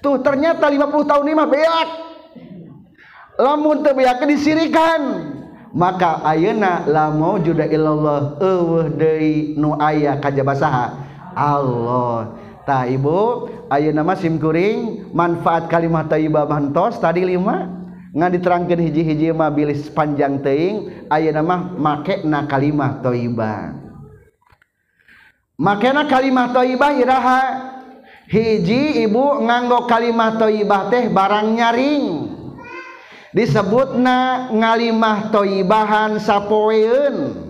tuh 0.06 0.22
ternyata 0.22 0.70
50 0.70 1.10
tahun 1.10 1.26
ini 1.26 1.34
mah 1.34 1.50
beak. 1.50 1.90
Lamun 3.42 3.82
teu 3.82 3.98
beak 3.98 4.22
disirikan. 4.30 5.34
maka 5.76 6.24
ayeuna 6.24 6.88
la 6.88 7.12
maujuda 7.12 7.68
illallah 7.68 8.40
eueuh 8.40 8.88
deui 8.96 9.60
nu 9.60 9.76
aya 9.76 10.16
kajaba 10.24 10.56
saha 10.56 10.86
Allah. 11.36 12.40
Tah 12.64 12.88
ibu 12.88 13.52
ayo 13.70 13.92
nama 13.92 14.16
simkuring 14.16 15.12
manfaat 15.12 15.68
kalimat 15.68 16.08
thayyibah 16.08 16.48
mantos 16.48 16.98
tadi 16.98 17.28
lima 17.28 17.70
nggak 18.16 18.32
diterangkan 18.40 18.80
hiji-hiji 18.80 19.36
mah 19.36 19.52
bilis 19.52 19.92
panjang 19.92 20.40
Ayo 21.12 21.30
nama 21.36 21.76
make 21.76 22.24
na 22.24 22.48
kalimat 22.48 23.04
thayyibah 23.04 23.86
makena 25.60 26.08
kalimat 26.08 26.56
thayyibah 26.56 26.92
iraha? 26.96 27.42
Hiji 28.26 29.06
ibu 29.06 29.46
nganggo 29.46 29.86
kalimat 29.86 30.42
thayyibah 30.42 30.90
teh 30.90 31.14
barang 31.14 31.48
nyaring. 31.54 32.25
disebut 33.36 34.00
na 34.00 34.48
ngalimah 34.48 35.28
toibahan 35.30 36.16
sapoeun. 36.24 37.44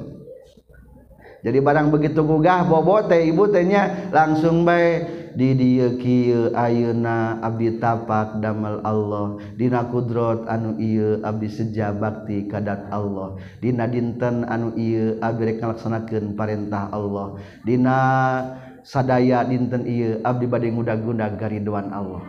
Jadi 1.45 1.61
barang 1.61 1.93
begitu 1.93 2.25
gugah 2.25 2.65
bobo 2.65 3.05
teh 3.05 3.29
ibu 3.29 3.45
tehnya 3.45 4.09
langsung 4.09 4.65
baik 4.65 5.29
di 5.37 5.53
dieu 5.53 5.93
kieu 6.01 6.49
ayeuna 6.57 7.37
abdi 7.37 7.77
tapak 7.77 8.41
damel 8.41 8.81
Allah 8.81 9.37
dina 9.53 9.85
kudrot 9.85 10.49
anu 10.49 10.73
ieu 10.81 11.21
abdi 11.21 11.45
seja 11.45 11.93
bakti 11.93 12.49
kadat 12.49 12.89
Allah 12.89 13.37
dina 13.61 13.85
dinten 13.85 14.41
anu 14.49 14.73
ieu 14.73 15.21
abdi 15.21 15.53
rek 15.53 15.61
ngalaksanakeun 15.61 16.33
perintah 16.33 16.89
Allah 16.89 17.37
dina 17.61 17.97
sadaya 18.81 19.45
dinten 19.45 19.85
ieu 19.85 20.17
abdi 20.25 20.49
bade 20.49 20.65
ngudag-gundag 20.73 21.37
gariduan 21.37 21.93
Allah. 21.93 22.25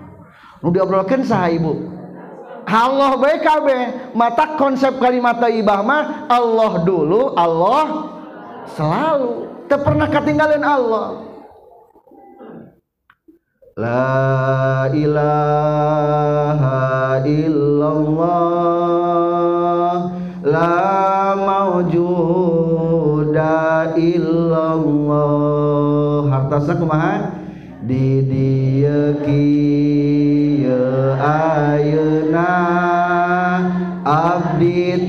Nu 0.61 0.69
diobrolkeun 0.69 1.25
saha 1.25 1.57
ibu? 1.57 1.96
Allah 2.67 3.15
kabeh 3.39 4.11
mata 4.11 4.59
konsep 4.59 4.99
kalimat 4.99 5.39
thayyibah 5.39 5.87
mah 5.87 6.27
Allah 6.27 6.83
dulu 6.83 7.31
Allah 7.39 8.11
selalu. 8.75 9.47
Teu 9.71 9.79
pernah 9.83 10.11
ketinggalan 10.11 10.63
Allah. 10.67 11.23
La 13.77 14.89
ilaha 14.89 15.61
illallah 17.29 18.57
La 20.47 21.35
mawjuda 21.39 22.01
illallah. 24.01 25.45
Hartasna 26.35 26.75
kumaha 26.79 27.31
di 27.87 28.27
dieu 28.27 29.23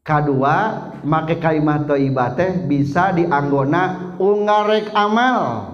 Kedua 0.05 0.57
make 1.05 1.37
kalimat 1.41 1.85
thayyibah 1.89 2.37
teh 2.37 2.65
bisa 2.69 3.09
dianggona 3.13 4.13
ungarek 4.21 4.93
amal. 4.93 5.69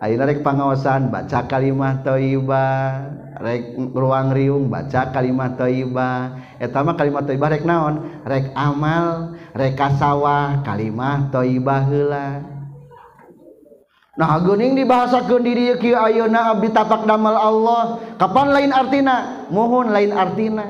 Ayeuna 0.00 0.24
rek 0.32 0.40
pangaosan 0.40 1.12
baca 1.12 1.44
kalimat 1.44 2.00
thayyibah 2.00 3.04
rek 3.36 3.76
ruang 3.76 4.32
riung 4.32 4.72
baca 4.72 5.12
kalimat 5.12 5.60
thayyibah 5.60 6.40
eta 6.56 6.80
mah 6.80 6.96
kalimat 6.96 7.28
thayyibah 7.28 7.52
rek 7.52 7.68
naon? 7.68 8.08
Rek 8.24 8.48
amal 8.56 9.36
rek 9.52 9.76
kasawah 9.76 10.64
kalimat 10.64 11.28
thayyibah 11.28 11.84
heula. 11.84 12.49
Nah 14.20 14.36
geuning 14.44 14.76
dibahasakeun 14.76 15.40
di 15.40 15.52
dieu 15.56 15.80
kieu 15.80 15.96
Ayeuna 15.96 16.52
Abdi 16.52 16.68
tapak 16.68 17.08
damal 17.08 17.32
Allah. 17.40 18.04
Kapan 18.20 18.52
lain 18.52 18.68
artina? 18.68 19.48
Mohon 19.48 19.96
lain 19.96 20.12
artina. 20.12 20.66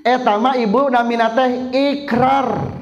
Eh, 0.00 0.16
Etama 0.16 0.56
Ibu 0.56 0.88
namina 0.88 1.28
teh 1.36 1.68
ikrar 1.76 2.72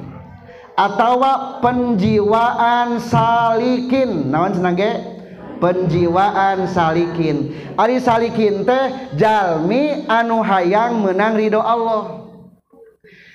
atawa 0.71 1.59
penjiwaan 1.59 3.03
salikin. 3.03 4.31
Nawan 4.31 4.55
senangge 4.55 5.03
penjiwaan 5.59 6.71
salikin. 6.71 7.51
Ari 7.75 7.99
salikin 7.99 8.63
teh 8.63 9.11
jalmi 9.19 10.07
anu 10.07 10.47
hayang 10.47 11.03
menang 11.03 11.35
ridho 11.35 11.59
Allah. 11.59 12.23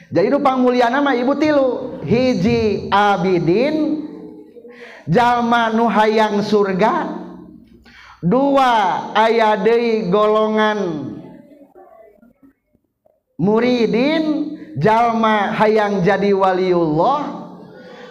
Jadi 0.08 0.32
nu 0.32 0.40
pangmulyana 0.40 1.04
mah 1.04 1.12
ibu 1.12 1.36
tilu 1.36 2.00
hiji 2.08 2.88
abidin 2.88 4.08
jalma 5.08 5.74
nu 5.74 5.90
hayang 5.90 6.42
surga 6.42 7.22
dua 8.22 8.72
aya 9.18 9.58
deui 9.58 10.06
golongan 10.06 10.78
muridin 13.42 14.54
jalma 14.78 15.50
hayang 15.58 16.06
jadi 16.06 16.30
waliullah. 16.30 17.42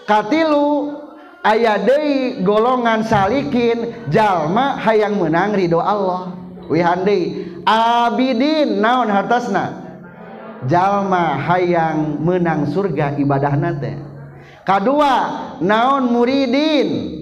Katilu 0.04 1.00
aya 1.48 1.80
deui 1.80 2.44
golongan 2.44 3.08
salikin 3.08 4.12
jalma 4.12 4.76
hayang 4.76 5.16
menang 5.16 5.56
ridho 5.56 5.80
Allah. 5.80 6.36
Wihandi 6.68 7.48
abidin 7.64 8.84
naon 8.84 9.08
hartasna? 9.08 9.80
Jalma 10.68 11.40
hayang 11.42 12.22
menang 12.22 12.70
surga 12.70 13.18
ibadah 13.18 13.56
nate 13.58 14.11
kedua 14.64 15.14
naon 15.62 16.10
muridin? 16.12 17.20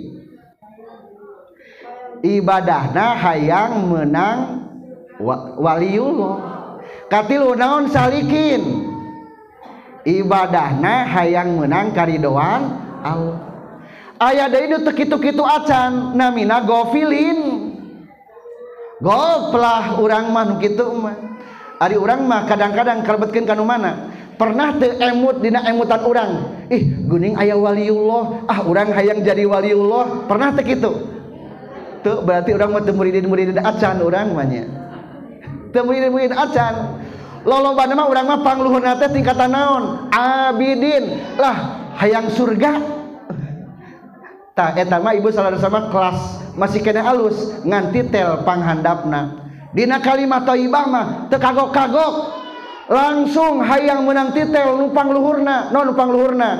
Ibadahna 2.19 3.15
hayang 3.15 3.87
menang 3.87 4.37
waliullah. 5.55 6.35
Katilu 7.07 7.55
naon 7.55 7.87
salikin? 7.87 8.91
Ibadahna 10.03 11.07
hayang 11.07 11.59
menang 11.59 11.95
karidoan 11.95 12.61
Allah. 13.03 13.39
Ayah 14.19 14.51
dari 14.51 14.67
itu 14.67 14.83
tekitu 14.83 15.15
kitu 15.15 15.43
acan 15.47 16.11
namina 16.11 16.59
gofilin. 16.67 17.71
Goplah 18.99 19.95
orang 19.95 20.27
mah 20.27 20.59
gitu 20.59 20.91
mah. 20.91 21.15
Ari 21.79 21.95
orang 21.95 22.27
mah 22.27 22.43
kadang-kadang 22.43 23.07
kalebetkeun 23.07 23.47
kanu 23.47 23.63
mana? 23.63 24.11
pernah 24.39 24.71
emut 24.79 25.43
dina 25.43 25.67
emutan 25.67 25.99
orang 26.07 26.31
ih 26.71 26.95
guning 27.05 27.35
ayah 27.35 27.59
waliullah 27.59 28.47
ah 28.47 28.63
orang 28.63 28.95
hayang 28.95 29.19
jadi 29.19 29.43
waliullah 29.43 30.31
pernah 30.31 30.55
teh 30.55 30.63
gitu 30.63 31.11
tuh 31.99 32.23
berarti 32.23 32.55
orang 32.55 32.71
mau 32.71 32.81
muridin 32.81 33.27
muridin 33.27 33.59
acan 33.59 33.99
orang 33.99 34.31
banyak 34.31 34.79
teu 35.71 35.85
muridin 35.85 36.09
muridin 36.11 36.35
acan. 36.35 36.75
Loloba 37.47 37.87
nama 37.87 38.03
orang 38.03 38.25
mah 38.27 38.39
pangluhun 38.43 38.83
teh 38.99 39.09
tingkatan 39.15 39.55
naon? 39.55 40.11
Abidin. 40.11 41.23
Lah 41.39 41.87
hayang 41.95 42.27
surga. 42.33 42.99
Tah 44.57 44.75
eta 44.75 44.99
mah 44.99 45.15
ibu 45.15 45.31
salah 45.31 45.55
sama 45.55 45.87
kelas 45.87 46.51
masih 46.59 46.83
kena 46.83 47.07
alus 47.07 47.63
nganti 47.63 48.11
tel 48.11 48.43
panghandapna. 48.43 49.47
Dina 49.71 50.03
kalimat 50.03 50.43
thayyibah 50.43 50.85
mah 50.89 51.05
teu 51.31 51.39
kagok-kagok. 51.39 52.38
langsung 52.89 53.61
hayang 53.61 54.03
menang 54.03 54.33
titel 54.33 54.75
numpang 54.75 55.13
luhurna. 55.13 55.69
Non 55.69 55.93
numpang 55.93 56.09
luhurna. 56.09 56.51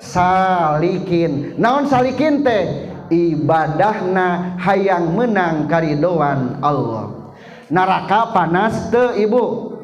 Salikin. 0.00 1.60
Naon 1.60 1.86
salikin 1.86 2.40
teh? 2.42 2.88
Ibadahna 3.08 4.58
hayang 4.60 5.12
menang 5.16 5.68
karidoan 5.68 6.60
Allah. 6.64 7.32
Neraka 7.68 8.32
panas 8.32 8.88
teu 8.88 9.12
ibu. 9.16 9.76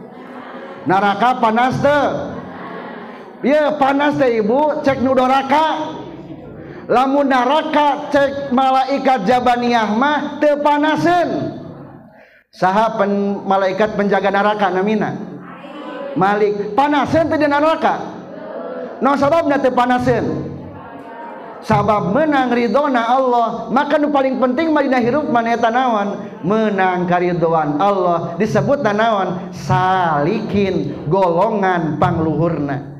Naraka 0.89 1.41
panas 1.41 1.77
teu. 1.81 2.05
Iya 3.45 3.77
panas 3.77 4.17
teh 4.17 4.41
ibu. 4.41 4.81
Cek 4.81 5.05
nudoraka 5.05 6.01
lamun 6.85 7.29
naraka 7.29 8.13
cek 8.13 8.53
malaikat 8.53 9.25
jabaniyah 9.29 9.89
mah 9.93 10.41
teu 10.41 10.61
panaseun. 10.65 11.61
Saha 12.55 12.95
pen, 13.01 13.43
malaikat 13.43 13.99
penjaga 13.99 14.31
neraka 14.31 14.71
namina? 14.71 15.34
Malik. 16.15 16.75
Panasen 16.79 17.31
tidak 17.31 17.51
neraka 17.51 17.95
no 19.05 19.13
sabab 19.21 19.51
nate 19.51 19.69
panasen 19.75 20.25
sabab 21.61 22.17
menang 22.17 22.49
ridhona 22.57 23.05
Allah 23.05 23.69
maka 23.69 24.01
nu 24.01 24.09
paling 24.09 24.41
penting 24.41 24.73
madinah 24.73 25.03
hirup 25.03 25.27
mana 25.29 25.61
tanawan 25.61 26.41
menang 26.45 27.09
karidhoan 27.09 27.81
Allah. 27.81 28.37
Disebut 28.41 28.85
tanawan 28.85 29.51
salikin 29.53 31.09
golongan 31.09 32.01
pangluhurna. 32.01 32.95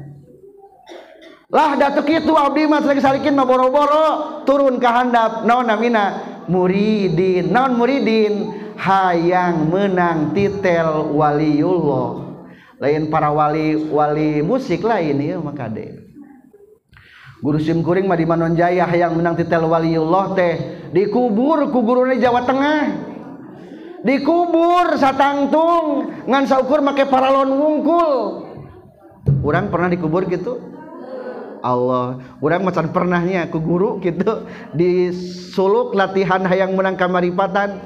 Lah 1.55 1.79
datuk 1.79 2.11
itu 2.11 2.35
abdi 2.35 2.67
mas 2.67 2.83
lagi 2.83 2.99
salikin 2.99 3.39
mah 3.39 3.47
boro-boro. 3.47 4.43
Turun 4.43 4.83
ke 4.83 4.89
handap 4.91 5.47
naon 5.47 5.71
namina? 5.71 6.35
Muridin. 6.51 7.55
Naon 7.55 7.79
muridin? 7.79 8.51
Hayang 8.75 9.71
menang 9.71 10.35
titel 10.35 11.15
waliullah. 11.15 12.24
lain 12.85 13.09
para 13.09 13.33
wali-wali 13.33 14.45
musik 14.45 14.85
lain 14.85 15.17
ya 15.25 15.41
maka 15.41 15.73
deh 15.73 16.05
guru 17.45 17.61
simkuring 17.61 18.09
mah 18.09 18.17
di 18.17 18.25
Manonjaya 18.25 18.89
yang 18.97 19.21
menang 19.21 19.37
titel 19.37 19.69
waliullah 19.69 20.33
teh. 20.33 20.55
Dikubur 20.97 21.69
ku 21.69 21.85
gurune 21.85 22.17
Jawa 22.17 22.49
Tengah. 22.49 23.13
Dikubur 24.01 24.97
satangtung 24.97 26.09
ngan 26.25 26.49
saukur 26.49 26.81
make 26.81 27.05
paralon 27.05 27.53
wungkul. 27.53 28.13
Orang 29.45 29.69
pernah 29.69 29.93
dikubur 29.93 30.25
gitu? 30.25 30.57
Allah. 31.61 32.21
Orang 32.41 32.65
macan 32.65 32.89
pernahnya 32.97 33.53
ku 33.53 33.61
guru 33.61 34.01
gitu. 34.01 34.49
Disuluk 34.73 35.93
latihan 35.93 36.41
hayang 36.49 36.73
menang 36.73 36.97
kamaripatan 36.97 37.81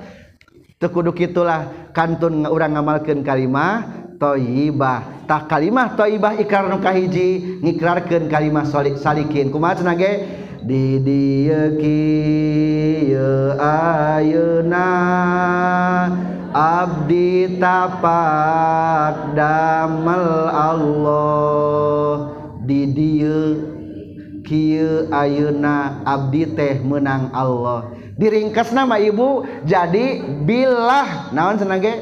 tekuduk 0.79 1.19
itulah 1.19 1.91
kantun 1.91 2.47
orang 2.47 2.79
ngamalkan 2.79 3.27
kalimah 3.27 4.07
toyibah 4.19 5.27
tak 5.27 5.51
kalimah 5.51 5.99
toyibah 5.99 6.39
ikrar 6.39 6.71
nukahiji 6.71 7.61
ngikrarkan 7.63 8.31
kalimah 8.31 8.65
solik 8.65 8.97
salikin. 8.97 9.51
Kumaha 9.51 9.83
cenage 9.83 10.25
di 10.63 10.99
dia 11.03 11.75
kieu 11.79 13.55
ayeuna 13.59 14.89
abdi 16.55 17.59
tapak 17.59 19.35
damel 19.35 20.49
Allah. 20.49 22.15
Di 22.65 22.89
dia 22.89 23.41
kieu 24.47 25.13
ayeuna 25.13 26.07
abdi 26.07 26.49
teh 26.57 26.81
menang 26.81 27.29
Allah. 27.35 27.93
Diringkas 28.19 28.75
nama 28.75 28.99
ibu 28.99 29.47
jadi 29.63 30.21
bilah. 30.43 31.31
Naon 31.31 31.57
cenah 31.57 31.79
ge 31.79 31.95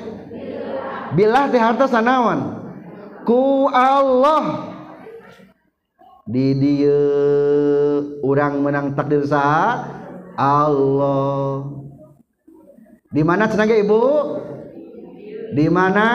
bilah 1.12 1.52
teh 1.52 1.60
harta 1.60 1.86
sanaon 1.86 2.64
ku 3.28 3.68
Allah. 3.70 4.72
Di 6.26 6.58
dieu 6.58 8.18
urang 8.26 8.58
menang 8.64 8.98
takdir 8.98 9.22
saha? 9.22 9.94
Allah. 10.34 11.70
Di 13.14 13.22
mana 13.22 13.46
cenah 13.46 13.68
ge 13.68 13.86
ibu? 13.86 14.02
Di 15.54 15.70
mana? 15.70 16.08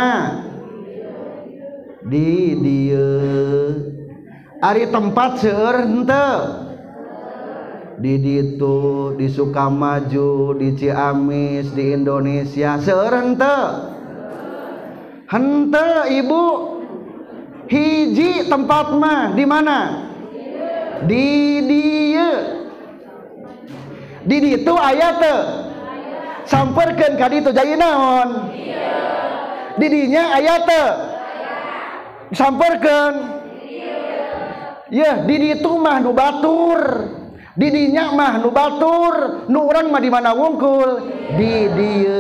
Di 2.02 2.58
dieu 2.60 3.22
Ari 4.62 4.94
tempat 4.94 5.42
seueur 5.42 5.86
henteu 5.86 6.71
di 8.02 8.18
ditu 8.18 9.14
di 9.14 9.30
Sukamaju 9.30 10.58
di 10.58 10.74
Ciamis 10.74 11.70
di 11.78 11.94
Indonesia. 11.94 12.82
Serente 12.82 13.58
hente 15.30 15.90
ibu. 16.10 16.46
Hiji 17.72 18.52
tempat 18.52 19.00
mah 19.00 19.32
di 19.32 19.48
mana? 19.48 19.80
Di 21.08 21.64
dia 21.64 22.30
di 24.28 24.38
ditu 24.44 24.76
ayat 24.76 25.16
te 25.24 25.38
samperkan 26.52 27.16
kadi 27.16 27.40
itu 27.40 27.56
jadi 27.56 27.80
naon? 27.80 28.52
Didinya 29.80 30.36
ayat 30.36 30.62
te 30.68 30.84
samperkan 32.36 33.40
ya 34.92 35.24
di 35.24 35.36
ditu 35.40 35.72
mah 35.80 36.04
nu 36.04 36.12
batur. 36.12 36.82
didinya 37.58 38.16
mah 38.16 38.34
nu 38.40 38.50
batur 38.50 39.46
nu 39.52 39.68
orang 39.68 39.92
mah 39.92 40.02
di 40.02 40.10
mana 40.12 40.32
wungkul? 40.32 40.90
Di 41.36 41.54
dieu 41.76 42.20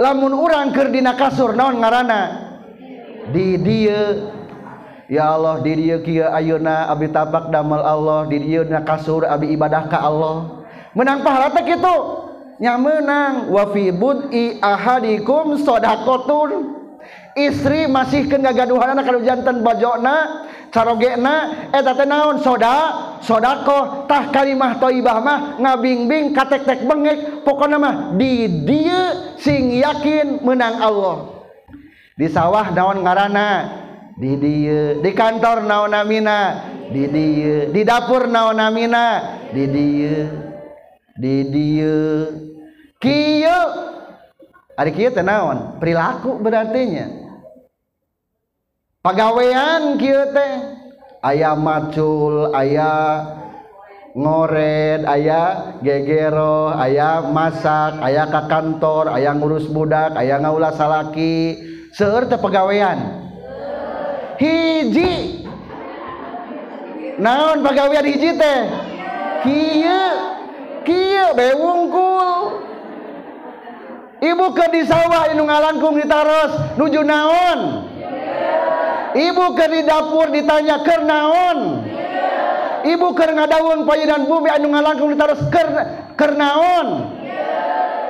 lamun 0.00 0.34
orang 0.34 0.74
keur 0.74 0.90
dina 0.90 1.14
kasur 1.14 1.54
naon 1.54 1.78
ngaranna? 1.78 2.22
Di 3.30 3.54
dia 3.62 4.18
ya 5.06 5.38
Allah 5.38 5.62
di 5.62 5.72
dia 5.78 6.02
kieu 6.02 6.26
ayeuna 6.26 6.90
abi 6.90 7.06
tabak 7.12 7.54
damal 7.54 7.84
Allah 7.84 8.26
di 8.26 8.42
dia 8.42 8.66
dina 8.66 8.82
kasur 8.82 9.22
abi 9.22 9.54
ibadah 9.54 9.86
ka 9.86 10.02
Allah. 10.02 10.66
Menang 10.92 11.22
pahala 11.24 11.54
teh 11.54 11.64
kitu? 11.64 11.96
Nya 12.60 12.76
menang. 12.76 13.48
Wa 13.48 13.70
fi 13.72 13.88
bud'i 13.94 14.60
ahadikum 14.60 15.56
shadaqatun 15.56 16.81
istri 17.36 17.88
masih 17.88 18.28
ke 18.28 18.36
gaduhan 18.36 18.92
anak 18.92 19.08
kalau 19.08 19.20
jantan 19.24 19.64
bajona 19.64 20.48
carogena 20.72 21.68
eta 21.68 21.92
teh 21.92 22.08
naon 22.08 22.40
soda 22.40 22.76
sodako 23.20 24.08
tah 24.08 24.32
kalimah 24.32 24.80
toibah 24.80 25.20
mah 25.20 25.38
ngabingbing 25.60 26.32
katek-tek 26.32 26.88
bengek 26.88 27.44
pokoknya 27.44 27.76
mah 27.76 27.94
di 28.16 28.48
dia 28.64 29.36
sing 29.36 29.72
yakin 29.76 30.40
menang 30.40 30.80
Allah. 30.80 31.44
Di 32.16 32.26
sawah 32.28 32.72
naon 32.72 33.04
ngarana? 33.04 33.80
Di 34.16 34.36
dia 34.36 35.00
di 35.00 35.10
kantor 35.12 35.64
naon 35.64 35.92
namina? 35.92 36.68
Di 36.88 37.04
dia 37.08 37.68
di 37.68 37.80
dapur 37.84 38.28
naon 38.28 38.56
namina? 38.56 39.40
Di 39.52 39.64
dia 39.68 40.18
di 41.16 41.34
dia 41.52 41.96
kieu. 42.96 43.62
Ari 44.72 44.90
kieu 44.96 45.12
teh 45.12 45.24
naon? 45.24 45.76
Perilaku 45.76 46.40
berartinya 46.40 47.21
pagawean 49.02 49.98
kieu 49.98 50.30
teh. 50.30 50.54
Aya 51.22 51.54
macul 51.54 52.50
aya 52.50 53.22
ngored 54.14 55.06
aya 55.06 55.74
gegero 55.78 56.74
aya 56.74 57.22
masak 57.30 58.02
aya 58.02 58.26
ka 58.26 58.50
kantor 58.50 59.10
aya 59.14 59.30
ngurus 59.34 59.70
budak 59.70 60.14
aya 60.18 60.38
ngaula 60.38 60.74
salaki. 60.74 61.58
Seueur 61.92 62.26
teh 62.26 62.38
pagawean. 62.38 63.28
Hiji. 64.40 65.44
Naon 67.22 67.62
pegawaian 67.62 68.08
hiji 68.08 68.34
teh? 68.34 68.60
Kieu 69.46 70.06
kieu 70.82 71.28
bewungkul. 71.38 72.66
Ibu 74.22 74.46
ke 74.54 74.66
di 74.70 74.82
sawah 74.86 75.30
inu 75.30 75.46
ngalangkung 75.46 75.98
ditaros 75.98 76.78
nuju 76.78 77.02
naon? 77.06 77.91
Ibu 79.12 79.44
ke 79.52 79.64
di 79.68 79.80
dapur 79.84 80.32
ditanya 80.32 80.80
kenaon 80.80 81.58
Ibu 82.82 83.08
ke 83.14 83.24
ngadaun 83.28 83.86
pay 83.86 84.08
dan 84.08 84.26
bumi 84.26 84.48
anu 84.50 84.72
ngalangkung 84.72 85.12
ditaruh 85.14 85.38
ker 85.52 85.68
kenaon 86.18 87.20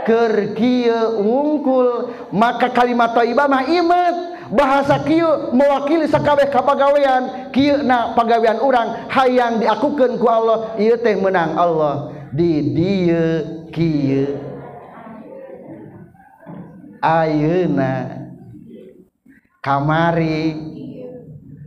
kerkieu 0.03 1.23
wungkul 1.23 2.11
maka 2.35 2.71
kalimat 2.75 3.15
thaibah 3.15 3.47
mah 3.47 3.65
imet. 3.67 4.17
Bahasa 4.53 5.01
kieu 5.01 5.55
mewakili 5.57 6.05
sakabeh 6.05 6.53
kapagawean. 6.53 7.49
Kieu 7.57 7.81
na 7.81 8.13
pagawean 8.13 8.61
urang 8.61 9.09
hayang 9.09 9.65
diakukeun 9.65 10.21
ku 10.21 10.29
Allah 10.29 10.77
ieu 10.77 11.01
teh 11.01 11.17
menang 11.17 11.57
Allah. 11.57 12.13
Di 12.33 12.61
dieu 12.61 13.65
kieu. 13.73 14.37
Ayeuna 17.03 18.23
kamari 19.59 20.55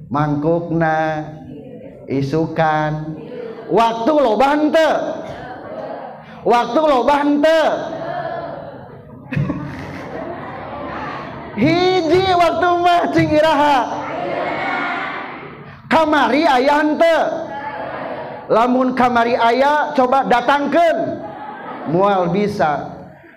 mangkukna 0.10 1.26
isukan. 2.10 3.22
Waktu 3.66 4.14
lo 4.14 4.38
bante 4.38 4.90
waktu 6.46 6.82
lo 6.86 7.02
bante 7.02 7.62
hiji 11.62 12.26
waktu 12.30 12.70
mah 12.86 13.04
cing 13.10 13.30
iraha. 13.34 13.80
Kamari 15.90 16.46
aya 16.46 16.82
henteu. 16.82 17.24
Lamun 18.46 18.94
kamari 18.94 19.34
ayah 19.34 19.98
coba 19.98 20.30
datangkan 20.30 21.26
mual 21.90 22.30
bisa. 22.30 22.94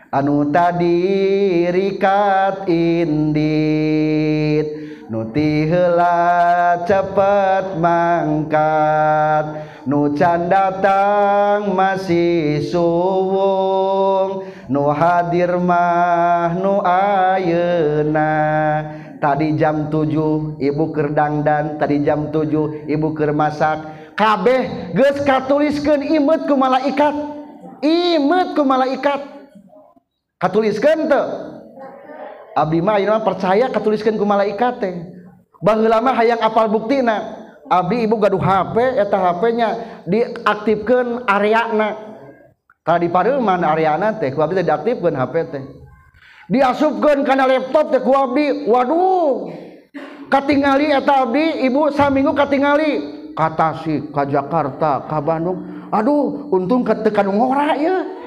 Anu 0.09 0.49
tadi 0.53 1.69
rikat 1.69 2.65
indit. 2.69 4.78
nuti 5.09 5.65
hela 5.65 6.85
cepet 6.85 7.81
mangkat 7.81 9.45
nu 9.89 10.13
can 10.13 10.53
datang 10.53 11.73
masih 11.73 12.61
suwung. 12.69 14.45
Nu 14.69 14.93
hadir 14.93 15.57
mah 15.57 16.53
nu 16.61 16.85
ayeuna. 16.85 18.37
Tadi 19.19 19.57
jam 19.57 19.89
7 19.91 20.61
ibu 20.61 20.85
kerdang 20.95 21.43
dan 21.43 21.81
tadi 21.81 22.05
jam 22.05 22.29
7 22.29 22.85
ibu 22.87 23.17
ker 23.17 23.33
masak. 23.33 23.81
Kabeh 24.13 24.93
geus 24.93 25.25
katuliskeun 25.25 26.05
imet 26.05 26.45
ku 26.45 26.55
malaikat. 26.55 27.17
Imet 27.81 28.53
ku 28.53 28.63
malaikat. 28.63 29.25
Katuliskeun 30.37 31.09
teu. 31.09 31.48
Abdi 32.59 32.83
mah 32.83 32.99
ayeuna 32.99 33.23
percaya 33.23 33.71
katuliskeun 33.71 34.19
ku 34.19 34.27
malaikat 34.27 34.83
teh. 34.83 34.95
Baheula 35.63 36.03
mah 36.03 36.15
hayang 36.19 36.43
apal 36.43 36.67
buktina. 36.67 37.39
Abdi 37.71 38.09
ibu 38.09 38.19
gaduh 38.19 38.41
HP 38.41 38.99
eta 38.99 39.19
HP-nya 39.21 39.69
diaktifkeun 40.09 41.29
areana. 41.29 42.09
tadi 42.89 43.13
pareman 43.13 43.61
areana 43.61 44.17
teh 44.17 44.33
ku 44.33 44.41
abdi 44.41 44.59
teh 44.59 44.67
diaktifkeun 44.67 45.15
HP 45.15 45.35
teh. 45.53 45.65
Diasupkeun 46.49 47.23
kana 47.23 47.47
laptop 47.47 47.95
teh 47.95 48.01
ku 48.03 48.11
abdi. 48.17 48.67
Waduh 48.67 49.53
katingali 50.33 50.91
eta 50.91 51.29
abdi 51.29 51.63
ibu 51.63 51.95
saminggu 51.95 52.35
katingali. 52.35 52.93
Ka 53.39 53.55
Tasik, 53.55 54.11
ka 54.11 54.27
Jakarta 54.27 55.07
ka 55.07 55.23
Bandung. 55.23 55.63
Aduh 55.95 56.51
untung 56.51 56.83
ke 56.83 56.91
tekan 57.07 57.31
ngora 57.31 57.79
ya 57.79 58.18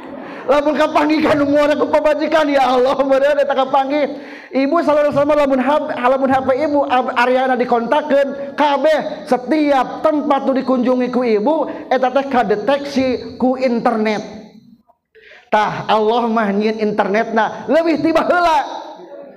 lamun 0.50 0.74
kapanggikan 0.78 1.38
umur 1.42 1.70
aku 1.70 1.90
pemajikan 1.90 2.46
ya 2.50 2.66
Allah 2.66 2.98
bener 2.98 3.38
eta 3.42 3.54
kapanggih. 3.54 4.18
Ibu 4.52 4.84
sallallahu 4.84 5.16
sama 5.16 5.34
lamun 5.38 5.64
HP 5.64 5.96
lamun 5.96 6.30
HP 6.30 6.48
ibu 6.68 6.80
Ariana 7.16 7.56
dikontakkan 7.56 8.56
kabeh 8.60 9.28
setiap 9.30 10.04
tempat 10.04 10.40
tu 10.44 10.52
dikunjungi 10.58 11.08
ku 11.08 11.22
ibu 11.24 11.70
eta 11.88 12.12
teh 12.12 12.26
kadeteksi 12.28 13.38
ku 13.40 13.56
internet. 13.56 14.22
Tah 15.52 15.88
Allah 15.88 16.28
mah 16.32 16.52
nyieun 16.52 16.80
internetna 16.80 17.68
lebih 17.68 18.00
tiba 18.00 18.24
heula. 18.24 18.60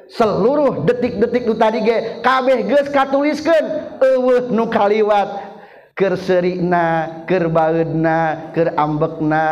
Seluruh 0.04 0.84
detik-detik 0.84 1.48
nu 1.48 1.56
tadi 1.56 1.80
ge 1.80 2.20
kabeh 2.20 2.68
geus 2.68 2.92
katuliskeun 2.92 3.98
eueuh 4.04 4.52
nu 4.52 4.68
kaliwat 4.68 5.53
Kerserina 5.94 7.22
kerbauna 7.22 8.50
kerambekna 8.50 9.46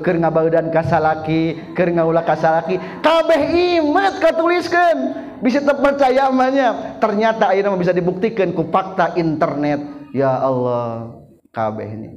ker 0.00 0.16
ngabaudan 0.16 0.72
kasalaki 0.72 1.76
ker 1.76 1.92
ngaula 1.92 2.24
kasalaki 2.24 2.80
kabeh 3.04 3.40
imat 3.76 4.16
katuliskan 4.16 4.96
bisa 5.44 5.60
terpercaya 5.60 6.32
amanya 6.32 6.96
ternyata 6.96 7.52
akhirnya 7.52 7.76
bisa 7.76 7.92
dibuktikan 7.92 8.56
ku 8.56 8.72
fakta 8.72 9.20
internet. 9.20 9.84
Ya 10.16 10.32
Allah 10.32 11.12
kabeh 11.52 11.84
ini. 11.84 12.08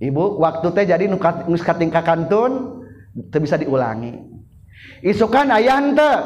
Ibu 0.00 0.40
waktu 0.40 0.66
teh 0.72 0.84
jadi 0.88 1.04
nukat 1.04 1.44
nuskating 1.44 1.92
ka 1.92 2.00
kantun 2.00 2.88
itu 3.12 3.36
bisa 3.36 3.60
diulangi. 3.60 4.16
Isukan 5.04 5.52
ayah 5.60 5.76
henteu 5.76 6.16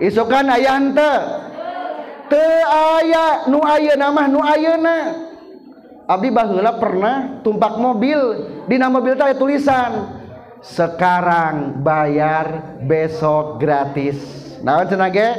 isukan 0.00 0.48
ayante 0.48 1.12
aya 2.38 3.50
nu 3.50 3.58
aya 3.64 3.98
nama 3.98 4.30
nu 4.30 4.38
ayeuna 4.38 5.30
Abdi 6.10 6.26
Bahla 6.34 6.74
pernah 6.74 7.38
tumpak 7.46 7.78
mobil. 7.78 8.18
Di 8.66 8.74
nama 8.74 8.98
mobil 8.98 9.14
tadi 9.14 9.38
tulisan 9.38 10.18
sekarang 10.58 11.78
bayar 11.86 12.78
besok 12.82 13.62
gratis. 13.62 14.18
Nawan 14.58 14.90
cenage 14.90 15.30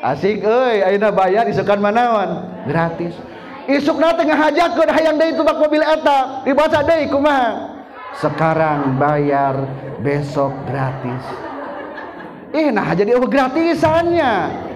asik 0.00 0.40
euy 0.40 0.80
ayeuna 0.80 1.12
bayar 1.12 1.44
isukan 1.52 1.84
manawan 1.84 2.48
gratis. 2.64 3.12
Isuk 3.68 4.00
tengah 4.00 4.34
hajakeun 4.34 4.88
hayang 4.88 5.20
deui 5.20 5.36
tumpak 5.36 5.60
mobil 5.60 5.84
eta. 5.84 6.40
Dibaca 6.42 6.80
deui 6.80 7.12
kumaha? 7.12 7.76
Sekarang 8.16 8.96
bayar 8.96 9.68
besok 10.00 10.50
gratis. 10.64 11.22
Eh 12.56 12.72
nah 12.72 12.88
jadi 12.96 13.20
gratisannya. 13.20 14.71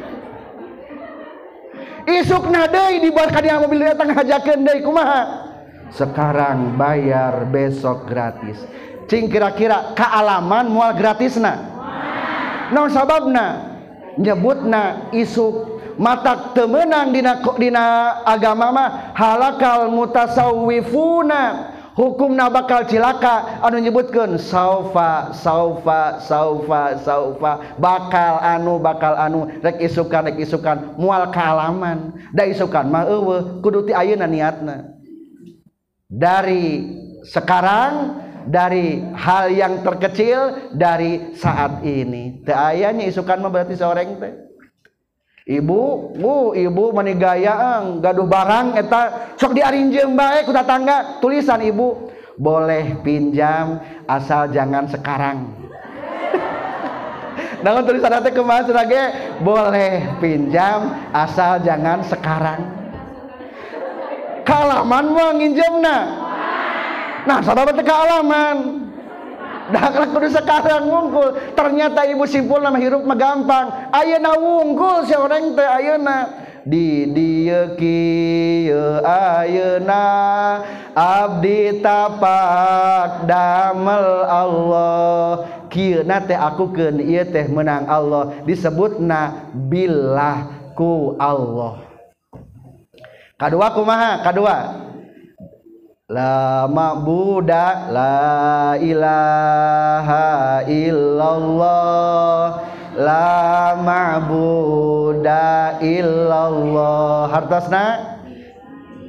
isuk 2.07 2.49
nadei 2.49 3.03
dibuatkan 3.03 3.42
yang 3.42 3.61
mobil 3.66 3.83
datang 3.83 4.14
hajakan 4.14 4.62
deh 4.62 4.79
kumaha? 4.81 5.51
Sekarang 5.90 6.75
bayar 6.79 7.47
besok 7.51 8.07
gratis. 8.11 8.59
Cing 9.07 9.31
kira-kira 9.31 9.95
kealaman 9.95 10.66
mual 10.66 10.95
gratis 10.99 11.38
na 11.38 11.77
non 12.75 12.90
sababna? 12.90 13.77
Nyebutna 14.16 15.12
isuk 15.12 15.77
mata 16.01 16.57
temenang 16.57 17.12
dina 17.12 17.38
dina 17.61 17.85
agama 18.25 18.73
mah 18.73 18.88
halakal 19.12 19.92
mutasawwifuna. 19.92 21.76
hukum 21.97 22.37
na 22.37 22.53
bakal 22.53 22.85
cilaka 22.85 23.65
anu 23.65 23.81
nyebutkan 23.81 24.37
saufa 24.37 25.33
saufa 25.33 26.21
saufa 26.21 27.01
saufa. 27.01 27.53
Bakal 27.81 28.39
anu 28.45 28.77
bakal 28.79 29.17
anu 29.17 29.49
rek 29.65 29.81
isukan 29.81 30.31
rek 30.31 30.39
isukan. 30.39 30.95
Mual 31.01 31.33
kealaman 31.33 32.15
da 32.37 32.45
isukan 32.45 32.87
mah 32.87 33.09
eueuh 33.09 33.65
kudu 33.65 33.89
ti 33.89 33.93
ayeuna 33.97 34.29
niatna. 34.29 34.93
Dari 36.07 36.87
sekarang 37.27 38.23
dari 38.47 39.03
hal 39.17 39.51
yang 39.51 39.83
terkecil 39.83 40.71
dari 40.77 41.35
saat 41.35 41.83
ini. 41.83 42.47
Teu 42.47 42.95
isukan 43.03 43.43
mah 43.43 43.51
berarti 43.51 43.75
seorang 43.75 44.21
teh. 44.23 44.47
ibu 45.47 46.11
bu 46.19 46.59
ibu 46.59 46.85
menigayang 46.91 48.03
gaduh 48.03 48.27
barang 48.27 48.75
eta 48.75 49.31
sok 49.39 49.55
diarinjem 49.55 50.19
baik 50.19 50.51
kuda 50.51 50.67
tangga 50.67 51.23
tulisan 51.23 51.63
ibu 51.63 52.11
boleh 52.35 52.99
pinjam 53.07 53.79
asal 54.11 54.51
jangan 54.51 54.91
sekarang. 54.91 55.47
Namun 57.65 57.87
tulisan 57.87 58.13
nanti 58.13 58.35
kemana 58.35 58.69
lagi 58.75 59.03
boleh 59.41 60.19
pinjam 60.19 60.93
asal 61.15 61.63
jangan 61.63 62.03
sekarang. 62.05 62.61
Kalaman 64.43 65.07
mau 65.15 65.31
nginjemna. 65.31 65.99
Nah 67.27 67.39
sahabat 67.43 67.75
ke 67.75 67.91
alaman 67.91 68.86
Daklak 69.66 70.14
kudu 70.14 70.29
sekarang 70.31 70.87
wungkul. 70.87 71.35
Ternyata 71.59 72.07
ibu 72.07 72.22
simpul 72.26 72.62
nama 72.62 72.79
hirup 72.79 73.02
megampang. 73.02 73.90
Ayeuna 73.90 74.38
wungkul 74.38 75.07
si 75.07 75.14
orang 75.18 75.55
teh 75.59 75.66
ayeuna. 75.66 76.18
Di 76.66 77.07
dieu 77.14 77.79
kieu 77.79 78.98
ayeuna 79.07 80.02
abdi 80.94 81.79
tapak 81.79 83.26
damel 83.26 84.26
Allah. 84.26 85.31
Kieu 85.70 86.02
na 86.07 86.22
teh 86.22 86.38
aku 86.38 86.74
keun 86.74 87.02
ieu 87.02 87.22
teh 87.26 87.46
menang 87.50 87.87
Allah 87.87 88.42
disebutna 88.46 89.50
billah 89.55 90.70
ku 90.74 91.14
Allah. 91.18 91.87
Kadua 93.37 93.68
kumaha? 93.70 94.24
Kadua 94.24 94.86
La 96.07 96.71
ma'buda 96.71 97.90
la 97.90 98.79
ilaha 98.79 100.62
illallah. 100.71 102.62
La 102.95 103.75
ma'buda 103.75 105.83
illallah. 105.83 107.27
Hartosna? 107.27 108.14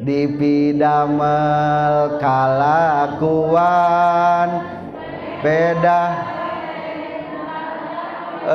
Dipidamel 0.01 2.17
kalakuan. 2.17 2.97
Beda. 5.45 6.01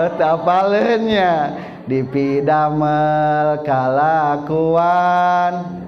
Etapalenya 0.02 1.62
Dipidamel 1.86 3.62
kalakuan 3.62 5.81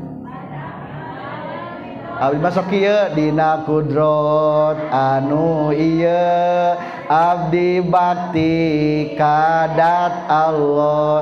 masuk 2.39 2.71
iya 2.71 3.11
Dina 3.11 3.67
kudrot. 3.67 4.79
Anu 4.91 5.75
iya 5.75 6.79
Abdi 7.11 7.83
Bakti 7.83 8.55
kadat 9.19 10.31
Allah. 10.31 11.17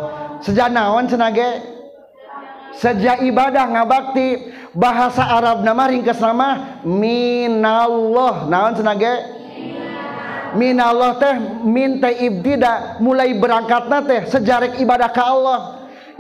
Sejak 0.45 0.69
naon 0.69 1.09
senage? 1.09 1.65
Sejak 2.77 3.21
ibadah 3.25 3.69
ngabakti 3.69 4.53
bahasa 4.73 5.23
Arab 5.23 5.65
nama 5.65 5.89
ringkas 5.89 6.21
nama 6.21 6.81
minallah. 6.85 8.49
Naon 8.49 8.75
senage? 8.77 9.41
Minallah 10.53 11.17
teh 11.17 11.35
minta 11.65 12.13
ibtida 12.13 13.01
mulai 13.01 13.33
berangkatna 13.33 14.05
teh 14.05 14.29
sejarek 14.29 14.77
ibadah 14.85 15.09
ke 15.09 15.23
Allah. 15.25 15.61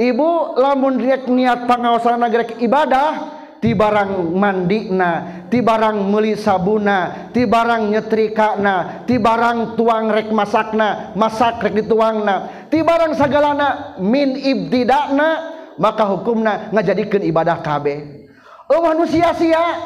Ibu 0.00 0.56
lamun 0.56 0.96
niat 0.96 1.68
pengawasan 1.68 2.16
nagrek 2.16 2.56
ibadah 2.64 3.41
ti 3.62 3.78
barang 3.78 4.34
mandina 4.34 5.46
ti 5.46 5.62
barang 5.62 6.10
meuli 6.10 6.34
sabuna 6.34 7.30
ti 7.30 7.46
barang 7.46 7.94
nyetrikana 7.94 9.06
ti 9.06 9.22
barang 9.22 9.78
tuang 9.78 10.10
rek 10.10 10.34
masakna 10.34 11.14
masak 11.14 11.62
rek 11.62 11.78
dituangna 11.78 12.66
ti 12.66 12.82
barang 12.82 13.14
sagalana 13.14 13.94
min 14.02 14.34
ibtidakna 14.34 15.54
maka 15.78 16.10
hukumna 16.10 16.74
ngajadikeun 16.74 17.22
ibadah 17.22 17.62
kabeh 17.62 18.26
eueuh 18.66 18.82
oh, 18.82 18.92
nu 18.98 19.06
sia-sia 19.06 19.78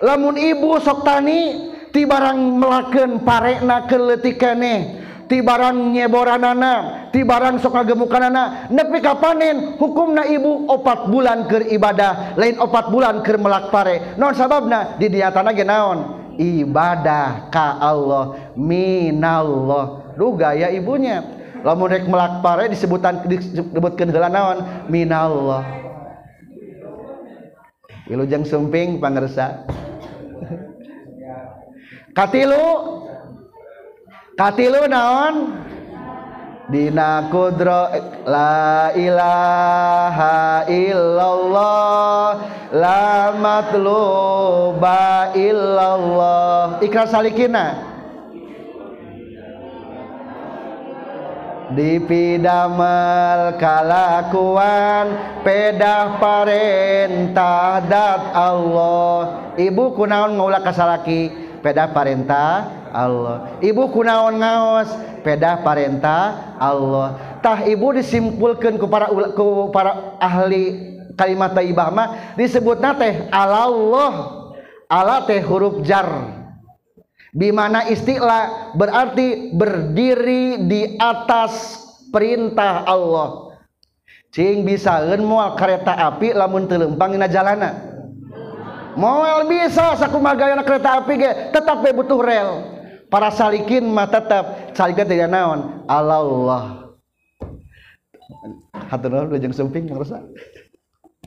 lamun 0.00 0.40
ibu 0.40 0.80
sok 0.80 1.04
tani 1.04 1.68
ti 1.92 2.08
barang 2.08 2.40
melakeun 2.56 3.20
parekna 3.20 3.84
keletik 3.84 4.40
keneh 4.40 5.05
ti 5.26 5.42
barang 5.42 5.94
nyeboranana 5.94 6.74
ti 7.10 7.26
barang 7.26 7.58
sok 7.58 7.74
ngagemukanana 7.74 8.70
nepi 8.70 9.02
ka 9.02 9.18
panen 9.18 9.74
hukumna 9.78 10.22
ibu 10.26 10.70
opat 10.70 11.10
bulan 11.10 11.50
keur 11.50 11.66
ibadah 11.66 12.38
lain 12.38 12.56
opat 12.62 12.90
bulan 12.90 13.20
keur 13.26 13.38
melak 13.42 13.70
pare. 13.74 14.14
Non 14.18 14.34
sababna 14.34 14.98
di 14.98 15.10
diatana 15.10 15.50
ge 15.50 15.66
naon? 15.66 15.98
Ibadah 16.38 17.50
ka 17.50 17.78
Allah 17.82 18.54
minallah. 18.54 20.14
Duga 20.14 20.54
ya 20.54 20.70
ibunya. 20.70 21.22
Lamun 21.66 21.90
rek 21.90 22.06
melak 22.06 22.46
pare 22.46 22.70
disebutan 22.70 23.26
disebutkeun 23.26 24.14
heula 24.14 24.30
naon? 24.30 24.86
Minallah. 24.86 25.66
Ilujeng 28.06 28.46
sumping 28.46 29.02
pangersa. 29.02 29.66
Katilu 32.14 32.95
katilu 34.36 34.84
naon? 34.86 35.64
Dina 36.66 37.30
kudro 37.30 37.86
la 38.26 38.90
ilaha 38.90 40.66
illallah 40.66 42.26
la 42.74 43.30
matluba 43.38 45.30
illallah. 45.32 46.82
Ikrar 46.82 47.06
salikina. 47.06 47.94
Dipidamel 51.66 53.58
kalakuan 53.58 55.06
pedah 55.42 56.18
parentah 56.18 57.82
dat 57.86 58.22
Allah. 58.34 59.18
Ibu 59.54 59.94
kunaon 59.94 60.34
ngaulah 60.38 60.62
kasalaki? 60.62 61.30
Pedah 61.62 61.90
parentah 61.90 62.75
Allah. 62.96 63.60
Ibu 63.60 63.92
kunaon 63.92 64.40
ngaos? 64.40 64.88
Pedah 65.20 65.60
parentah 65.60 66.56
Allah. 66.56 67.36
Tah 67.44 67.60
ibu 67.68 67.92
disimpulkan 67.92 68.80
ke 68.80 68.86
para 68.88 69.12
ku 69.36 69.68
para 69.68 70.16
ahli 70.16 70.96
kalimat 71.12 71.52
Taibah 71.52 71.92
mah 71.92 72.08
disebut 72.40 72.80
na 72.80 72.96
teh 72.96 73.28
Allah. 73.28 74.12
Allah 74.88 75.28
teh 75.28 75.42
huruf 75.44 75.84
jar. 75.84 76.08
Bimana 77.36 77.84
istilah 77.92 78.72
berarti 78.72 79.52
berdiri 79.52 80.64
di 80.64 80.96
atas 80.96 81.84
perintah 82.08 82.88
Allah. 82.88 83.52
Cing 84.32 84.64
bisa 84.64 85.04
mual 85.20 85.52
kereta 85.52 85.92
api 85.96 86.32
lamun 86.32 86.64
telempang 86.64 87.12
na 87.16 87.28
jalana. 87.28 87.76
Mual 88.96 89.44
bisa 89.44 89.92
sakumaga 90.00 90.56
kereta 90.64 91.04
api 91.04 91.12
ge 91.20 91.30
tetap 91.52 91.84
butuh 91.84 92.20
rel. 92.24 92.75
para 93.06 93.30
salikin 93.30 93.86
mah 93.86 94.10
tetap 94.10 94.74
salikin 94.74 95.06
tidak 95.06 95.30
naon? 95.30 95.86
Allah 95.86 96.90
hatur 98.90 99.10
nuhun 99.10 99.30
lujeng 99.30 99.54
sumping 99.54 99.86
kang 99.86 99.98
Rosa 99.98 100.22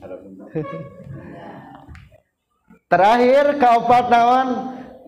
terakhir 2.92 3.56
kaopat 3.56 4.04
naon? 4.10 4.48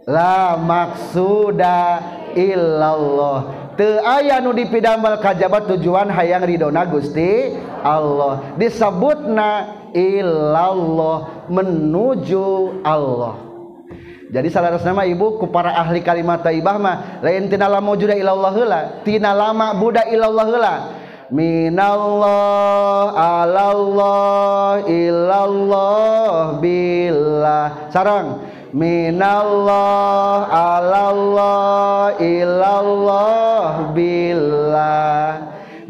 La 0.03 0.59
maksuda 0.59 2.03
illallah. 2.35 3.71
Teu 3.79 4.03
aya 4.03 4.43
nu 4.43 4.51
dipidamel 4.51 5.23
kajabat 5.23 5.71
tujuan 5.71 6.11
hayang 6.11 6.43
ridona 6.43 6.83
Gusti 6.91 7.55
Allah. 7.87 8.51
Disebutna 8.59 9.79
illallah 9.95 11.47
menuju 11.47 12.83
Allah. 12.83 13.52
Jadi 14.33 14.49
salah 14.49 14.81
nama 14.81 15.05
ibu 15.05 15.37
ku 15.37 15.45
para 15.53 15.77
ahli 15.77 16.01
kalimat 16.01 16.41
taibah 16.41 16.81
mah 16.81 17.21
lain 17.21 17.53
tina 17.53 17.69
lama 17.69 17.93
juda 18.01 18.17
ilallah 18.17 18.53
heula, 18.57 18.81
tina 19.05 19.37
lama 19.37 19.77
buda 19.77 20.09
ilallah 20.09 20.47
heula. 20.49 20.75
Minallah 21.29 23.13
alallah 23.13 24.89
ilallah 24.89 26.57
billah. 26.65 27.93
Sarang 27.93 28.41
Minallah 28.73 30.49
alallah 30.49 32.17
ilallah 32.17 33.93
billah 33.93 35.42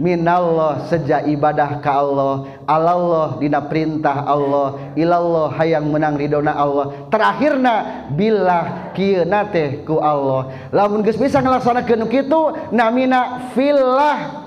minallah 0.02 0.90
sejak 0.90 1.30
ibadah 1.30 1.78
ke 1.78 1.86
Allah 1.86 2.58
Allah 2.66 3.38
dina 3.38 3.62
perintah 3.62 4.26
Allah 4.26 4.90
ilallah 4.98 5.54
hayang 5.54 5.86
menang 5.86 6.18
ridhona 6.18 6.58
Allah. 6.58 7.06
Terakhirna 7.06 7.74
bila 8.10 8.90
kieuna 8.98 9.46
teh 9.46 9.86
ku 9.86 10.02
Allah. 10.02 10.50
Lamun 10.74 11.06
geus 11.06 11.14
bisa 11.14 11.38
ngelaksanakeun 11.38 12.10
kitu 12.10 12.74
namina 12.74 13.54
fillah. 13.54 14.42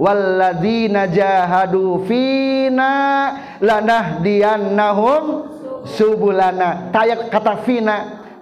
Walladzina 0.00 1.10
jahadu 1.10 2.06
fina 2.08 2.92
lanahdiannahum 3.60 5.22
subulana. 5.84 6.88
Tayak 6.88 7.28
kata 7.28 7.60
fina 7.66 7.96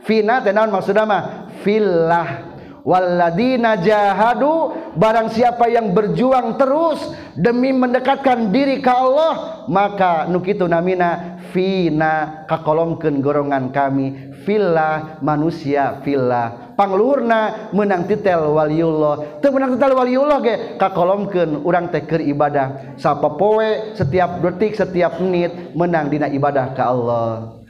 fina 0.06 0.38
teh 0.44 0.54
naon 0.54 0.70
maksudna 0.70 1.02
mah? 1.08 1.22
Fillah. 1.66 2.47
Waladina 2.88 3.76
jahadu 3.76 4.72
barang 4.96 5.28
siapa 5.36 5.68
yang 5.68 5.92
berjuang 5.92 6.56
terus 6.56 7.12
demi 7.36 7.68
mendekatkan 7.68 8.48
diri 8.48 8.80
ke 8.80 8.88
Allah 8.88 9.68
maka 9.68 10.24
nukitu 10.24 10.64
namina 10.64 11.36
fina 11.52 12.48
kakolongkeun 12.48 13.20
gorongan 13.20 13.68
kami 13.76 14.32
villa 14.40 15.20
manusia 15.20 16.00
villa 16.00 16.72
pangluhurna 16.80 17.68
menang 17.76 18.08
titel 18.08 18.56
waliullah. 18.56 19.44
Teu 19.44 19.52
menang 19.52 19.76
titel 19.76 19.92
waliullah 19.92 20.38
ge 20.40 20.54
kakolongkeun 20.80 21.60
urang 21.68 21.92
teh 21.92 22.08
keur 22.08 22.24
ibadah. 22.24 22.96
Sapa 22.96 23.36
poe 23.36 23.92
setiap 24.00 24.40
detik 24.40 24.78
setiap 24.78 25.20
menit 25.20 25.76
menang 25.76 26.08
dina 26.08 26.30
ibadah 26.30 26.72
ke 26.72 26.80
Allah. 26.80 27.60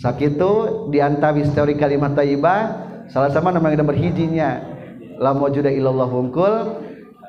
Sakitu 0.00 0.88
diantawi 0.88 1.44
teori 1.52 1.76
kalimat 1.76 2.16
taibah 2.16 2.89
salah 3.10 3.30
sama 3.34 3.50
nama 3.50 3.74
yang 3.74 3.86
berhijinya 3.86 4.62
la 5.18 5.34
mawjuda 5.34 5.70
illallah 5.70 6.08
wungkul. 6.08 6.54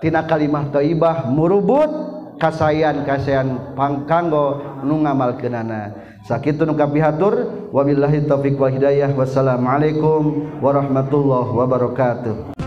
Tina 0.01 0.25
kalimah 0.25 0.73
thayyibah 0.73 1.29
murubut 1.29 1.89
kasayan 2.41 3.05
kasayan 3.05 3.77
pangkanggo 3.77 4.81
nu 4.81 4.97
ngamalkeunana 5.05 5.93
sakitu 6.25 6.65
nu 6.65 6.73
kapihatur 6.73 7.69
wabillahi 7.69 8.25
taufik 8.25 8.57
wal 8.57 8.73
hidayah. 8.73 9.13
Wassalamualaikum 9.13 10.57
warahmatullahi 10.57 11.53
wabarakatuh. 11.53 12.60